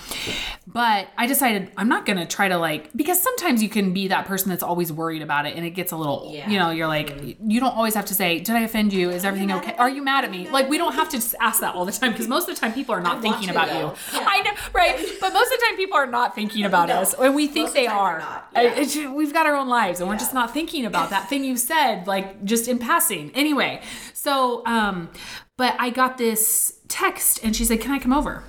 But 0.67 1.07
I 1.17 1.27
decided 1.27 1.71
I'm 1.77 1.87
not 1.89 2.05
gonna 2.05 2.25
try 2.25 2.47
to 2.49 2.57
like 2.57 2.91
because 2.95 3.21
sometimes 3.21 3.61
you 3.63 3.69
can 3.69 3.93
be 3.93 4.07
that 4.09 4.25
person 4.25 4.49
that's 4.49 4.63
always 4.63 4.91
worried 4.91 5.21
about 5.21 5.45
it, 5.45 5.55
and 5.55 5.65
it 5.65 5.71
gets 5.71 5.91
a 5.91 5.97
little 5.97 6.29
Yeah. 6.33 6.49
you 6.49 6.59
know 6.59 6.69
you're 6.71 6.87
like 6.87 7.37
you 7.41 7.59
don't 7.59 7.75
always 7.75 7.93
have 7.95 8.05
to 8.05 8.13
say 8.13 8.39
did 8.39 8.55
I 8.55 8.61
offend 8.61 8.93
you? 8.93 9.09
Is 9.09 9.23
everything 9.25 9.51
okay? 9.53 9.75
Are 9.77 9.89
you 9.89 10.01
mad 10.03 10.23
at 10.25 10.31
me? 10.31 10.49
Like 10.49 10.69
we 10.69 10.77
don't 10.77 10.93
have 10.93 11.09
to 11.09 11.17
just 11.17 11.35
ask 11.39 11.61
that 11.61 11.75
all 11.75 11.85
the 11.85 11.91
time 11.91 12.11
because 12.11 12.27
most 12.27 12.49
of 12.49 12.55
the 12.55 12.61
time 12.61 12.73
people 12.73 12.93
are 12.95 13.01
not 13.01 13.13
want 13.13 13.21
thinking 13.23 13.49
about 13.49 13.69
though. 13.69 13.79
you. 13.79 14.19
Yeah. 14.19 14.25
I 14.27 14.41
know, 14.41 14.51
right? 14.73 14.97
But 15.19 15.33
most 15.33 15.51
of 15.51 15.59
the 15.59 15.65
time 15.69 15.77
people 15.77 15.97
are 15.97 16.07
not 16.07 16.35
thinking 16.35 16.65
about 16.65 16.87
No. 16.89 16.95
us, 17.01 17.13
and 17.13 17.35
we 17.35 17.47
think 17.47 17.65
Most 17.67 17.73
they 17.75 17.87
are. 17.87 18.21
I- 18.55 18.63
Yeah. 18.81 19.09
we've 19.11 19.33
got 19.33 19.45
our 19.45 19.55
own 19.55 19.67
lives, 19.69 19.99
and 19.99 20.09
we're 20.09 20.17
just 20.17 20.33
not 20.33 20.53
thinking 20.53 20.85
about 20.85 21.09
that 21.11 21.27
thing 21.29 21.43
you 21.43 21.57
said, 21.57 22.07
like 22.07 22.43
just 22.45 22.67
in 22.67 22.77
passing. 22.79 23.31
Anyway, 23.35 23.81
so 24.13 24.63
um, 24.65 25.09
but 25.57 25.75
I 25.79 25.89
got 25.89 26.17
this 26.17 26.77
text, 26.91 27.39
and 27.43 27.55
she 27.55 27.65
said, 27.65 27.81
"Can 27.81 27.91
I 27.91 27.99
come 27.99 28.13
over? 28.13 28.43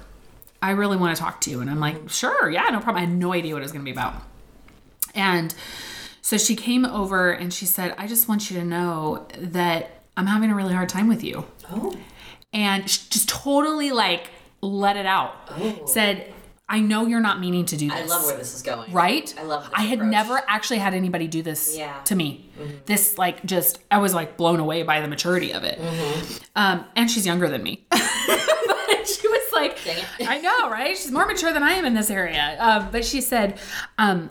I 0.61 0.71
really 0.71 0.97
want 0.97 1.17
to 1.17 1.23
talk 1.23 1.41
to 1.43 1.51
you." 1.51 1.61
And 1.61 1.71
I'm 1.71 1.81
like, 1.81 2.09
"Sure, 2.11 2.51
yeah, 2.51 2.63
no 2.71 2.81
problem." 2.81 2.97
I 2.97 3.01
had 3.07 3.15
no 3.15 3.33
idea 3.33 3.55
what 3.55 3.61
it 3.61 3.65
was 3.65 3.73
going 3.73 3.85
to 3.85 3.91
be 3.91 3.93
about, 3.93 4.15
and 5.15 5.55
so 6.21 6.37
she 6.37 6.55
came 6.57 6.85
over 6.85 7.31
and 7.31 7.53
she 7.53 7.67
said, 7.67 7.95
"I 7.99 8.07
just 8.07 8.29
want 8.29 8.51
you 8.51 8.59
to 8.61 8.65
know 8.65 9.27
that 9.39 10.03
I'm 10.17 10.27
having 10.27 10.51
a 10.51 10.55
really 10.55 10.75
hard 10.75 10.89
time 10.89 11.09
with 11.09 11.23
you." 11.25 11.45
Oh. 11.71 11.97
and 12.53 12.89
sh- 12.91 13.07
just 13.09 13.29
totally 13.31 13.93
like 13.93 14.29
let 14.61 14.97
it 14.97 15.07
out. 15.07 15.35
Oh. 15.51 15.87
Said, 15.87 16.33
I 16.69 16.81
know 16.81 17.07
you're 17.07 17.21
not 17.21 17.39
meaning 17.41 17.67
to 17.67 17.77
do 17.77 17.91
this. 17.91 17.99
I 18.01 18.05
love 18.07 18.25
where 18.25 18.37
this 18.37 18.55
is 18.55 18.63
going. 18.63 18.93
Right? 18.93 19.35
I 19.39 19.43
love 19.43 19.65
this 19.65 19.73
I 19.75 19.83
had 19.83 19.99
approach. 19.99 20.11
never 20.11 20.43
actually 20.49 20.79
had 20.79 20.95
anybody 20.95 21.27
do 21.29 21.43
this 21.43 21.77
Yeah. 21.77 21.93
Mm-hmm. 21.93 22.05
to 22.05 22.15
me. 22.15 22.51
This 22.87 23.19
like 23.19 23.45
just 23.45 23.79
I 23.91 23.99
was 23.99 24.15
like 24.15 24.37
blown 24.37 24.59
away 24.61 24.83
by 24.83 25.01
the 25.01 25.09
maturity 25.09 25.53
of 25.53 25.65
it. 25.65 25.79
Mm-hmm. 25.79 26.37
Um, 26.57 26.85
and 26.97 27.11
she's 27.11 27.27
younger 27.27 27.49
than 27.49 27.63
me. 27.63 27.85
but 27.91 27.99
she 29.09 29.29
was 29.29 29.53
like, 29.53 29.77
I 30.27 30.39
know, 30.41 30.71
right? 30.71 30.97
She's 30.97 31.11
more 31.11 31.27
mature 31.27 31.53
than 31.53 31.63
I 31.63 31.73
am 31.73 31.85
in 31.85 31.95
this 31.95 32.11
area. 32.11 32.57
Um, 32.59 32.89
but 32.91 33.05
she 33.05 33.21
said, 33.21 33.59
um, 33.99 34.31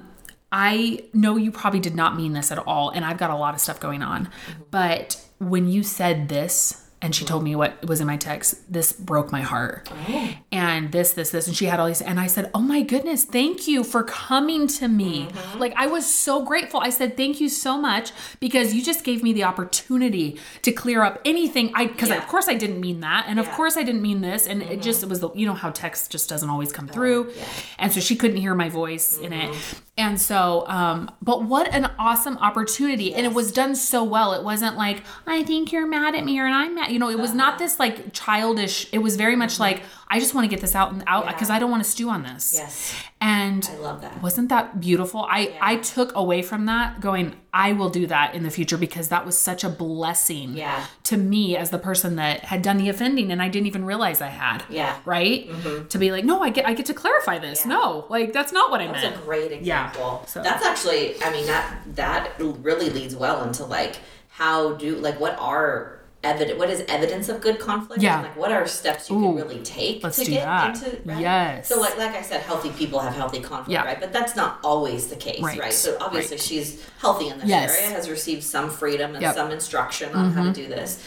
I 0.52 1.04
know 1.14 1.38
you 1.38 1.52
probably 1.52 1.80
did 1.80 1.96
not 1.96 2.18
mean 2.18 2.34
this 2.34 2.52
at 2.52 2.58
all, 2.60 2.90
and 2.90 3.06
I've 3.06 3.18
got 3.18 3.30
a 3.30 3.36
lot 3.36 3.54
of 3.54 3.62
stuff 3.62 3.80
going 3.80 4.02
on. 4.04 4.30
But 4.70 5.24
when 5.40 5.68
you 5.70 5.82
said 5.84 6.28
this, 6.28 6.88
and 7.04 7.16
she 7.16 7.26
told 7.26 7.44
me 7.44 7.56
what 7.56 7.84
was 7.84 8.00
in 8.00 8.06
my 8.06 8.16
text, 8.18 8.72
this 8.72 8.94
broke 8.94 9.32
my 9.32 9.42
heart. 9.42 9.90
Oh. 10.08 10.36
And 10.52 10.92
this, 10.92 11.14
this, 11.14 11.32
this, 11.32 11.48
and 11.48 11.56
she 11.56 11.66
had 11.66 11.80
all 11.80 11.88
these, 11.88 12.02
and 12.02 12.20
I 12.20 12.28
said, 12.28 12.52
"Oh 12.54 12.60
my 12.60 12.84
goodness, 12.84 13.26
thank 13.26 13.68
you 13.68 13.84
for 13.84 14.04
coming 14.04 14.68
to 14.68 14.88
me." 14.88 15.26
Mm-hmm. 15.26 15.60
Like 15.60 15.74
I 15.76 15.88
was 15.88 16.06
so 16.06 16.46
grateful. 16.46 16.80
I 16.80 16.92
said, 16.92 17.18
"Thank 17.18 17.42
you 17.42 17.50
so 17.50 17.80
much 17.82 18.12
because 18.40 18.76
you 18.76 18.84
just 18.84 19.04
gave 19.04 19.24
me 19.24 19.34
the 19.34 19.44
opportunity 19.44 20.40
to 20.62 20.72
clear 20.72 21.02
up 21.02 21.20
anything." 21.26 21.72
I 21.74 21.88
because 21.88 22.10
Yeah. 22.10 22.18
of 22.18 22.28
course 22.28 22.48
I 22.48 22.54
didn't 22.54 22.80
mean 22.80 23.00
that, 23.00 23.26
and 23.28 23.40
of 23.40 23.50
course 23.52 23.78
I 23.78 23.84
didn't 23.84 24.04
mean 24.04 24.22
this, 24.22 24.46
and 24.46 24.62
it 24.62 24.70
mm-hmm. 24.70 24.82
just 24.82 25.02
it 25.02 25.10
was 25.10 25.22
the 25.22 25.32
you 25.34 25.48
know 25.48 25.56
how 25.56 25.72
text 25.72 26.12
just 26.12 26.30
doesn't 26.30 26.50
always 26.50 26.72
come 26.72 26.88
oh, 26.92 26.94
through, 26.94 27.32
yeah. 27.36 27.44
and 27.80 27.92
so 27.92 28.00
she 28.00 28.16
couldn't 28.16 28.38
hear 28.38 28.54
my 28.54 28.70
voice 28.70 29.18
in 29.18 29.34
it, 29.34 29.50
mm-hmm. 29.50 29.80
and 29.98 30.22
so 30.22 30.68
um, 30.68 31.10
but 31.22 31.44
what 31.44 31.68
an 31.74 31.90
awesome 31.98 32.38
opportunity, 32.38 33.16
and 33.16 33.26
it 33.26 33.34
was 33.34 33.52
done 33.52 33.76
so 33.76 34.04
well. 34.04 34.34
It 34.34 34.44
wasn't 34.44 34.78
like 34.78 35.02
I 35.26 35.42
think 35.42 35.72
you're 35.72 35.88
mad 35.88 36.14
at 36.14 36.24
me 36.24 36.40
or 36.40 36.46
I'm 36.46 36.76
mad, 36.76 36.91
you 36.92 37.00
know. 37.00 37.10
It 37.10 37.20
was 37.20 37.34
not 37.34 37.58
this 37.58 37.80
like 37.80 38.14
childish. 38.14 38.88
It 38.92 39.00
was 39.00 39.16
very 39.16 39.36
much 39.36 39.54
mm-hmm. 39.54 39.64
like 39.64 39.84
I 40.08 40.20
just 40.20 40.36
want 40.36 40.44
to 40.44 40.50
get 40.50 40.60
this 40.60 40.76
out 40.76 40.92
and 40.92 41.04
out 41.08 41.24
Yeah. 41.24 41.32
because 41.32 41.50
I 41.50 41.58
don't 41.58 41.72
want 41.72 41.84
to 41.84 41.90
stew 41.90 42.10
on 42.10 42.24
this. 42.24 42.54
Yes. 42.58 42.94
And 43.22 43.70
I 43.72 43.78
love 43.78 44.02
that. 44.02 44.22
wasn't 44.22 44.50
that 44.50 44.82
beautiful? 44.82 45.22
I 45.30 45.56
I 45.62 45.78
took 45.78 46.14
away 46.16 46.42
from 46.42 46.66
that 46.66 47.00
going 47.00 47.36
I 47.54 47.74
will 47.74 47.90
do 47.90 48.08
that 48.08 48.36
in 48.36 48.44
the 48.44 48.50
future 48.50 48.78
because 48.78 49.10
that 49.10 49.26
was 49.26 49.38
such 49.38 49.64
a 49.64 49.70
blessing 49.70 50.54
Yeah. 50.54 50.86
to 51.04 51.18
me 51.18 51.56
as 51.56 51.70
the 51.70 51.78
person 51.78 52.16
that 52.18 52.46
had 52.46 52.62
done 52.62 52.78
the 52.78 52.90
offending 52.90 53.32
and 53.32 53.42
I 53.42 53.48
didn't 53.48 53.68
even 53.68 53.86
realize 53.86 54.22
I 54.22 54.28
had. 54.28 54.64
Yeah. 54.70 54.98
Right? 55.06 55.50
Mm-hmm. 55.50 55.88
To 55.88 55.98
be 55.98 56.12
like, 56.12 56.26
"No, 56.26 56.42
I 56.42 56.50
get 56.50 56.68
I 56.68 56.74
get 56.74 56.88
to 56.88 56.94
clarify 56.94 57.40
this." 57.40 57.62
Yeah. 57.62 57.70
No, 57.70 58.06
like 58.10 58.34
that's 58.34 58.52
not 58.52 58.70
what 58.70 58.82
I 58.82 58.88
That's 58.88 59.04
meant. 59.04 59.16
That's 59.16 59.24
a 59.24 59.26
great 59.26 59.52
Yeah. 59.62 59.88
example. 59.88 60.26
So- 60.28 60.44
That's 60.44 60.66
actually, 60.66 61.22
I 61.24 61.32
mean, 61.32 61.46
that 61.48 61.78
that 61.96 62.32
really 62.40 62.90
leads 62.90 63.16
well 63.16 63.44
into 63.44 63.64
like 63.66 63.98
how 64.30 64.74
do 64.74 64.96
like 64.96 65.20
what 65.20 65.38
are 65.40 66.01
evident 66.24 66.60
what 66.60 66.70
is 66.70 66.84
evidence 66.88 67.30
of 67.30 67.42
good 67.42 67.60
conflict? 67.60 68.02
Yeah. 68.04 68.16
And, 68.20 68.24
like 68.28 68.38
what 68.38 68.52
are 68.52 68.68
steps 68.68 69.10
you 69.10 69.18
Ooh, 69.18 69.22
can 69.24 69.36
really 69.36 69.60
take 69.64 70.02
to 70.04 70.10
do 70.12 70.26
get 70.32 70.46
that. 70.46 70.76
into 70.76 70.98
right? 71.06 71.20
Yes. 71.20 71.68
So 71.68 71.80
like 71.80 71.98
like 71.98 72.16
I 72.16 72.22
said, 72.22 72.42
healthy 72.42 72.70
people 72.72 73.00
have 73.00 73.14
healthy 73.14 73.40
conflict, 73.40 73.70
Yeah. 73.72 73.84
right? 73.86 74.00
But 74.00 74.14
that's 74.14 74.36
not 74.36 74.60
always 74.64 75.08
the 75.08 75.16
case, 75.16 75.42
Right. 75.42 75.60
right? 75.60 75.74
So 75.74 75.98
obviously 76.00 76.36
Right. 76.38 76.44
she's 76.44 76.84
healthy 77.00 77.30
in 77.30 77.40
this 77.40 77.48
Yes. 77.50 77.76
area, 77.76 77.90
has 77.96 78.10
received 78.10 78.44
some 78.44 78.70
freedom 78.70 79.14
and 79.16 79.22
Yep. 79.22 79.32
Mm-hmm. 79.36 79.40
some 79.42 79.52
instruction 79.52 80.14
on 80.14 80.32
how 80.32 80.44
to 80.44 80.52
do 80.54 80.68
this. 80.68 81.00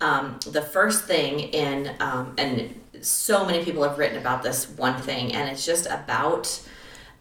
Um, 0.00 0.38
the 0.46 0.62
first 0.62 1.04
thing 1.04 1.38
in 1.40 1.90
um, 2.00 2.34
and 2.38 2.74
so 3.00 3.44
many 3.44 3.64
people 3.64 3.82
have 3.82 3.98
written 3.98 4.18
about 4.18 4.42
this 4.44 4.68
one 4.68 5.00
thing, 5.00 5.32
and 5.34 5.48
it's 5.50 5.64
just 5.66 5.86
about 5.86 6.60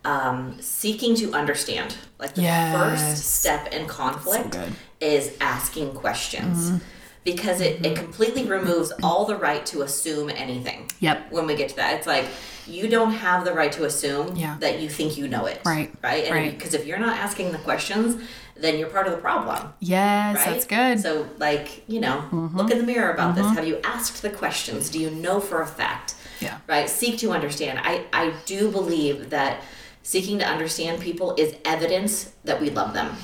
um, 0.04 0.58
seeking 0.60 1.14
to 1.16 1.32
understand. 1.34 1.96
Like 2.20 2.34
the 2.34 2.42
Yes. 2.42 2.76
first 2.76 3.24
step 3.40 3.72
in 3.72 3.86
conflict 3.88 4.52
good. 4.52 4.74
is 5.00 5.32
asking 5.40 5.94
questions. 5.94 6.82
Because 7.24 7.62
it, 7.62 7.78
it 7.78 7.82
mm-hmm. 7.82 8.04
completely 8.04 8.46
removes 8.46 8.92
all 9.04 9.26
the 9.26 9.36
right 9.36 9.66
to 9.68 9.84
assume 9.84 10.30
anything. 10.30 10.90
Yep. 11.00 11.32
When 11.32 11.46
we 11.46 11.56
get 11.56 11.70
to 11.70 11.76
that, 11.76 11.96
it's 11.96 12.08
like 12.08 12.26
you 12.68 12.88
don't 12.88 13.12
have 13.12 13.46
the 13.46 13.54
right 13.54 13.72
to 13.74 13.86
assume 13.86 14.36
Yeah. 14.36 14.58
that 14.60 14.80
you 14.80 14.90
think 14.90 15.18
you 15.18 15.28
know 15.28 15.46
it. 15.46 15.62
Right. 15.66 15.94
Right. 16.04 16.26
And 16.26 16.34
Right. 16.34 16.58
Because 16.58 16.74
if 16.74 16.86
you're 16.86 17.00
not 17.00 17.18
asking 17.18 17.52
the 17.52 17.58
questions, 17.60 18.22
then 18.56 18.78
you're 18.78 18.90
part 18.90 19.08
of 19.08 19.14
the 19.14 19.20
problem. 19.20 19.74
Yes, 19.80 20.38
Right? 20.38 20.46
that's 20.46 20.66
good. 20.66 20.98
Mm-hmm. 20.98 21.02
So, 21.02 21.28
like, 21.40 21.84
you 21.88 22.00
know, 22.00 22.24
mm-hmm. 22.32 22.58
look 22.58 22.72
in 22.72 22.78
the 22.78 22.84
mirror 22.86 23.12
about 23.12 23.36
this. 23.36 23.46
Mm-hmm. 23.46 23.56
Have 23.56 23.68
you 23.68 23.80
asked 23.84 24.22
the 24.22 24.30
questions? 24.30 24.90
Do 24.90 25.00
you 25.00 25.10
know 25.10 25.40
for 25.40 25.62
a 25.62 25.68
fact? 25.68 26.16
Yeah. 26.40 26.58
Right? 26.68 26.90
Seek 26.90 27.20
to 27.20 27.32
understand. 27.32 27.80
I, 27.84 28.06
I 28.14 28.34
do 28.46 28.72
believe 28.72 29.30
that 29.30 29.62
seeking 30.04 30.40
to 30.40 30.46
understand 30.48 31.02
people 31.02 31.36
is 31.38 31.56
evidence 31.66 32.34
that 32.46 32.60
we 32.60 32.70
love 32.70 32.94
them. 32.94 33.16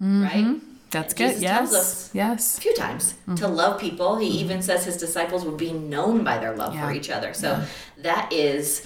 Right? 0.00 0.60
That's 0.92 1.12
Jesus 1.14 1.40
good. 1.40 1.46
tells 1.46 1.72
Yes. 1.72 1.80
us- 1.80 2.10
Yes. 2.12 2.58
a 2.58 2.60
few 2.60 2.74
times 2.74 3.14
to 3.36 3.48
love 3.48 3.80
people. 3.80 4.16
He 4.18 4.28
even 4.42 4.62
says 4.62 4.84
his 4.84 4.96
disciples 4.96 5.44
would 5.44 5.56
be 5.56 5.72
known 5.72 6.22
by 6.22 6.38
their 6.38 6.54
love 6.54 6.74
for 6.78 6.92
each 6.92 7.10
other. 7.10 7.34
So 7.34 7.60
that 7.98 8.32
is 8.32 8.82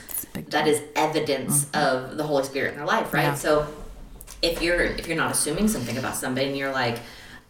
that 0.50 0.66
is 0.68 0.80
evidence 0.94 1.66
of 1.74 2.16
the 2.16 2.22
Holy 2.24 2.44
Spirit 2.44 2.72
in 2.72 2.76
their 2.78 2.86
life, 2.86 3.12
right? 3.12 3.24
Yeah. 3.24 3.34
So 3.34 3.66
if 4.42 4.60
you're 4.62 4.82
if 4.82 5.06
you're 5.08 5.16
not 5.16 5.30
assuming 5.32 5.68
something 5.68 5.96
about 5.98 6.14
somebody 6.16 6.46
and 6.48 6.56
you're 6.56 6.72
like, 6.72 6.98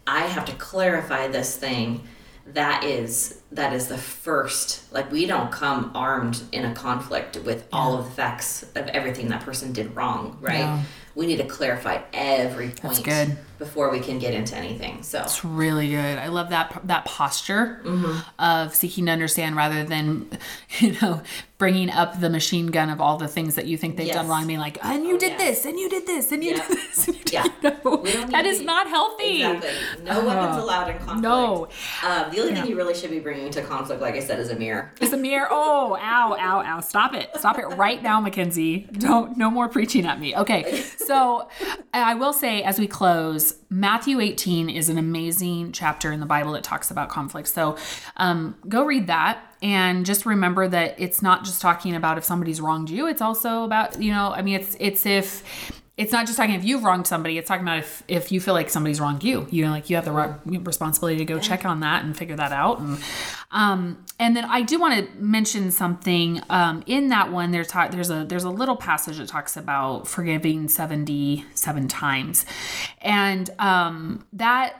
I 0.05 0.21
have 0.21 0.45
to 0.45 0.53
clarify 0.53 1.27
this 1.27 1.55
thing, 1.55 2.07
that 2.53 2.83
is 2.83 3.36
that 3.51 3.71
is 3.73 3.87
the 3.87 3.97
first 3.97 4.91
like 4.93 5.09
we 5.11 5.25
don't 5.25 5.51
come 5.51 5.91
armed 5.95 6.41
in 6.51 6.65
a 6.65 6.73
conflict 6.75 7.37
with 7.45 7.65
all 7.71 7.97
of 7.97 8.05
the 8.05 8.11
facts 8.11 8.63
of 8.75 8.87
everything 8.89 9.29
that 9.29 9.41
person 9.41 9.71
did 9.73 9.95
wrong, 9.95 10.37
right? 10.41 10.59
Yeah. 10.59 10.83
We 11.15 11.25
need 11.25 11.37
to 11.37 11.45
clarify 11.47 12.01
every 12.13 12.69
point 12.69 13.03
good. 13.03 13.37
before 13.57 13.89
we 13.89 13.99
can 14.01 14.19
get 14.19 14.35
into 14.35 14.55
anything. 14.55 15.01
So 15.01 15.23
It's 15.23 15.43
really 15.43 15.89
good. 15.89 16.19
I 16.19 16.27
love 16.27 16.49
that 16.51 16.79
that 16.83 17.05
posture 17.05 17.81
Mm-hmm. 17.83 18.19
of 18.39 18.75
seeking 18.75 19.07
to 19.07 19.11
understand 19.13 19.55
rather 19.55 19.83
than, 19.83 20.29
you 20.79 20.95
know, 21.01 21.21
bringing 21.57 21.89
up 21.89 22.19
the 22.21 22.29
machine 22.29 22.67
gun 22.67 22.91
of 22.91 23.01
all 23.01 23.17
the 23.17 23.27
things 23.27 23.55
that 23.55 23.65
you 23.65 23.77
think 23.77 23.97
they've 23.97 24.13
done 24.13 24.25
Yes. 24.25 24.29
wrong. 24.29 24.45
Being 24.45 24.59
like, 24.59 24.77
and 24.85 25.05
you 25.05 25.17
did 25.17 25.31
yes. 25.39 25.39
this, 25.63 25.65
and 25.65 25.79
you 25.79 25.89
did 25.89 26.05
this, 26.05 26.31
and 26.31 26.43
you 26.43 26.51
Yeah. 26.51 26.67
did 26.67 26.77
this, 26.77 27.07
and 27.07 27.15
you 27.17 27.23
did 27.23 27.33
Yeah. 27.33 27.45
no, 27.63 27.95
We 28.03 28.11
don't 28.13 28.29
that 28.31 28.45
is 28.45 28.61
not 28.61 28.87
healthy. 28.87 29.41
Exactly. 29.43 30.03
No 30.03 30.23
weapons 30.23 30.57
allowed 30.63 30.89
in 30.91 30.97
conflict. 30.99 31.21
No. 31.23 31.67
Um, 32.07 32.29
the 32.31 32.41
only 32.41 32.53
thing 32.53 32.67
you 32.67 32.75
really 32.77 32.93
should 32.93 33.09
be 33.09 33.17
bringing 33.19 33.36
to 33.51 33.61
conflict, 33.61 34.01
like 34.01 34.15
I 34.15 34.19
said, 34.19 34.39
is 34.39 34.49
a 34.49 34.55
mirror. 34.55 34.91
Is 34.99 35.13
a 35.13 35.17
mirror. 35.17 35.47
Oh, 35.49 35.95
ow, 35.95 36.35
ow, 36.39 36.63
ow. 36.65 36.79
Stop 36.81 37.13
it. 37.13 37.29
Stop 37.37 37.57
it 37.57 37.65
right 37.65 38.01
now, 38.01 38.21
Mckinsey. 38.21 38.91
Don't, 38.99 39.37
no 39.37 39.49
more 39.49 39.69
preaching 39.69 40.05
at 40.05 40.19
me. 40.19 40.35
Okay. 40.35 40.81
So 40.81 41.47
I 41.93 42.15
will 42.15 42.33
say, 42.33 42.63
as 42.63 42.79
we 42.79 42.87
close, 42.87 43.55
Matthew 43.69 44.19
18 44.19 44.69
is 44.69 44.89
an 44.89 44.97
amazing 44.97 45.71
chapter 45.71 46.11
in 46.11 46.19
the 46.19 46.25
Bible 46.25 46.53
that 46.53 46.63
talks 46.63 46.91
about 46.91 47.09
conflict. 47.09 47.47
So 47.47 47.77
um, 48.17 48.55
go 48.67 48.83
read 48.83 49.07
that. 49.07 49.43
And 49.61 50.05
just 50.05 50.25
remember 50.25 50.67
that 50.67 50.95
it's 50.99 51.21
not 51.21 51.43
just 51.43 51.61
talking 51.61 51.95
about 51.95 52.17
if 52.17 52.23
somebody's 52.23 52.61
wronged 52.61 52.89
you. 52.89 53.07
It's 53.07 53.21
also 53.21 53.63
about, 53.63 53.99
you 54.01 54.11
know, 54.11 54.31
I 54.31 54.43
mean, 54.43 54.59
it's, 54.59 54.77
it's 54.79 55.05
if, 55.05 55.81
it's 55.97 56.11
not 56.11 56.27
just 56.27 56.37
talking 56.37 56.53
if 56.53 56.63
you've 56.63 56.83
wronged 56.83 57.07
somebody. 57.07 57.39
It's 57.39 57.47
talking 57.47 57.63
about 57.63 57.79
if, 57.79 58.03
if 58.07 58.31
you 58.31 58.39
feel 58.39 58.53
like 58.53 58.69
somebody's 58.69 59.01
wronged 59.01 59.23
you. 59.23 59.47
You 59.49 59.65
know, 59.65 59.71
like 59.71 59.89
you 59.89 59.95
have 59.95 60.05
the 60.05 60.61
responsibility 60.61 61.17
to 61.17 61.25
go 61.25 61.39
check 61.39 61.65
on 61.65 61.79
that 61.79 62.05
and 62.05 62.15
figure 62.15 62.35
that 62.35 62.51
out. 62.51 62.79
And 62.79 62.99
um, 63.49 64.05
and 64.19 64.37
then 64.37 64.45
I 64.45 64.61
do 64.61 64.79
want 64.79 64.93
to 64.93 65.19
mention 65.19 65.71
something 65.71 66.39
um, 66.51 66.83
in 66.85 67.09
that 67.09 67.31
one. 67.31 67.49
There's 67.49 67.67
ta- 67.67 67.87
there's 67.87 68.11
a 68.11 68.25
there's 68.25 68.43
a 68.43 68.49
little 68.51 68.75
passage 68.75 69.17
that 69.17 69.27
talks 69.27 69.57
about 69.57 70.07
forgiving 70.07 70.67
seventy 70.67 71.45
seven 71.55 71.87
times, 71.87 72.45
and 73.01 73.49
um, 73.57 74.23
that 74.33 74.75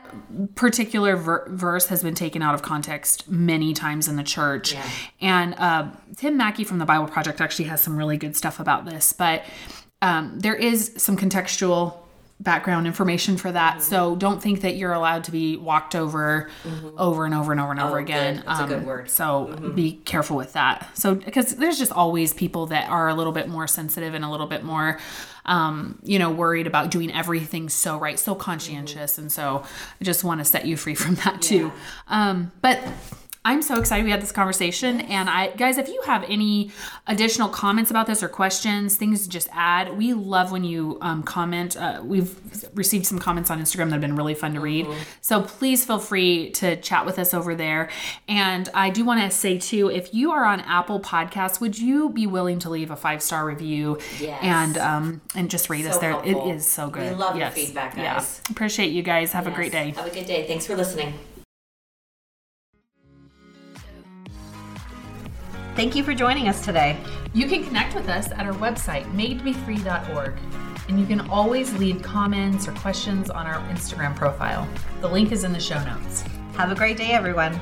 particular 0.54 1.16
ver- 1.16 1.48
verse 1.50 1.88
has 1.88 2.04
been 2.04 2.16
taken 2.16 2.44
out 2.44 2.54
of 2.54 2.62
context 2.62 3.28
many 3.28 3.74
times 3.74 4.08
in 4.08 4.18
the 4.18 4.24
church. 4.24 4.74
Yeah. 4.74 4.90
And 5.22 5.56
uh, 5.56 5.88
Tim 6.16 6.38
Mackie 6.38 6.64
from 6.64 6.78
the 6.78 6.86
Bible 6.86 7.08
Project 7.08 7.42
actually 7.42 7.66
has 7.66 7.82
some 7.82 7.98
really 7.98 8.18
good 8.18 8.36
stuff 8.36 8.60
about 8.60 8.86
this, 8.86 9.14
but 9.14 9.44
um, 10.02 10.40
there 10.40 10.56
is 10.56 10.94
some 10.98 11.18
contextual 11.18 11.98
background 12.40 12.86
information 12.86 13.36
for 13.36 13.52
that. 13.52 13.82
So 13.82 14.16
don't 14.16 14.40
think 14.44 14.62
that 14.62 14.76
you're 14.76 14.94
allowed 14.94 15.24
to 15.24 15.32
be 15.32 15.58
walked 15.58 15.96
over 15.96 16.52
over 16.96 17.26
and 17.26 17.34
over 17.34 17.52
and 17.52 17.60
over 17.60 17.72
and 17.72 17.80
over 17.80 17.98
Oh, 17.98 18.02
again. 18.04 18.36
good. 18.36 18.46
That's 18.46 18.60
a 18.60 18.68
good 18.68 18.86
word. 18.86 19.10
So 19.10 19.72
be 19.74 19.94
careful 20.06 20.38
with 20.38 20.54
that. 20.54 20.88
So 20.96 21.16
because 21.16 21.56
there's 21.56 21.80
just 21.80 21.92
always 21.92 22.36
people 22.36 22.68
that 22.68 22.92
are 22.92 23.10
a 23.10 23.16
little 23.16 23.34
bit 23.34 23.48
more 23.48 23.66
sensitive 23.66 24.14
and 24.14 24.24
a 24.24 24.30
little 24.30 24.46
bit 24.46 24.64
more 24.64 25.00
um, 25.46 25.98
you 26.04 26.20
know, 26.20 26.30
worried 26.30 26.68
about 26.68 26.92
doing 26.92 27.12
everything 27.12 27.70
so 27.70 27.98
right, 27.98 28.20
so 28.20 28.36
conscientious. 28.36 29.18
And 29.18 29.32
so 29.32 29.64
I 30.00 30.04
just 30.04 30.24
want 30.24 30.40
to 30.42 30.46
set 30.46 30.66
you 30.68 30.78
free 30.78 30.94
from 30.94 31.16
that 31.16 31.42
too. 31.42 31.72
Um, 32.08 32.52
but 32.62 32.80
I'm 33.46 33.62
so 33.62 33.80
excited 33.80 34.04
we 34.04 34.12
had 34.12 34.22
this 34.22 34.32
conversation. 34.32 35.02
And 35.02 35.30
I, 35.30 35.48
guys, 35.56 35.78
if 35.78 35.88
you 35.88 36.02
have 36.06 36.24
any 36.28 36.72
additional 37.08 37.48
comments 37.48 37.90
about 37.92 38.06
this 38.08 38.22
or 38.22 38.28
questions, 38.28 38.98
things 38.98 39.24
to 39.24 39.30
just 39.30 39.48
add, 39.54 39.98
we 39.98 40.14
love 40.14 40.52
when 40.52 40.64
you 40.64 40.98
um, 41.02 41.24
comment. 41.24 41.78
Uh, 41.78 42.02
we've 42.04 42.36
received 42.76 43.06
some 43.06 43.20
comments 43.20 43.50
on 43.50 43.62
Instagram 43.62 43.86
that 43.86 43.92
have 43.94 44.02
been 44.02 44.16
really 44.18 44.34
fun 44.34 44.54
to 44.56 44.60
read. 44.60 44.88
So 45.22 45.42
please 45.42 45.86
feel 45.86 46.00
free 46.00 46.50
to 46.52 46.76
chat 46.78 47.06
with 47.06 47.18
us 47.20 47.34
over 47.34 47.56
there. 47.56 47.90
And 48.28 48.70
I 48.74 48.90
do 48.90 49.06
want 49.06 49.22
to 49.22 49.32
say 49.36 49.58
too, 49.58 49.90
if 49.90 50.14
you 50.14 50.32
are 50.32 50.44
on 50.44 50.60
Apple 50.62 51.00
Podcasts, 51.00 51.62
would 51.62 51.78
you 51.80 52.10
be 52.10 52.28
willing 52.28 52.60
to 52.60 52.70
leave 52.70 52.92
a 52.92 52.96
five 52.98 53.22
star 53.22 53.46
review 53.46 53.98
Yes. 54.20 54.40
and 54.44 54.78
um, 54.78 55.22
and 55.36 55.50
just 55.50 55.70
rate 55.70 55.86
us 55.86 55.98
there? 56.00 56.12
helpful. 56.12 56.50
It 56.52 56.56
is 56.56 56.68
so 56.70 56.90
good. 56.90 57.12
We 57.12 57.16
love 57.16 57.36
your 57.36 57.46
Yes. 57.46 57.54
feedback, 57.54 57.96
Yeah. 57.96 58.16
guys. 58.16 58.42
Appreciate 58.50 58.92
you 58.92 59.04
guys. 59.04 59.32
Have 59.32 59.48
a 59.48 59.52
great 59.52 59.72
day. 59.72 59.92
Have 59.96 60.08
a 60.08 60.10
good 60.10 60.26
day. 60.26 60.46
Thanks 60.48 60.66
for 60.68 60.76
listening. 60.76 61.14
Thank 65.78 65.96
you 65.96 66.04
for 66.04 66.16
joining 66.16 66.48
us 66.48 66.66
today. 66.66 66.98
You 67.36 67.46
can 67.46 67.64
connect 67.64 67.94
with 67.94 68.10
us 68.10 68.32
at 68.32 68.48
our 68.48 68.54
website, 68.54 69.06
madetobefree.org. 69.14 70.34
And 70.90 71.00
you 71.00 71.06
can 71.06 71.30
always 71.30 71.72
leave 71.74 72.02
comments 72.02 72.68
or 72.68 72.72
questions 72.72 73.30
on 73.30 73.46
our 73.46 73.62
Instagram 73.70 74.16
profile. 74.16 74.68
The 75.02 75.08
link 75.08 75.32
is 75.32 75.44
in 75.44 75.54
the 75.54 75.60
show 75.60 75.80
notes. 75.84 76.24
Have 76.56 76.72
a 76.72 76.76
great 76.76 76.98
day, 76.98 77.12
everyone. 77.12 77.60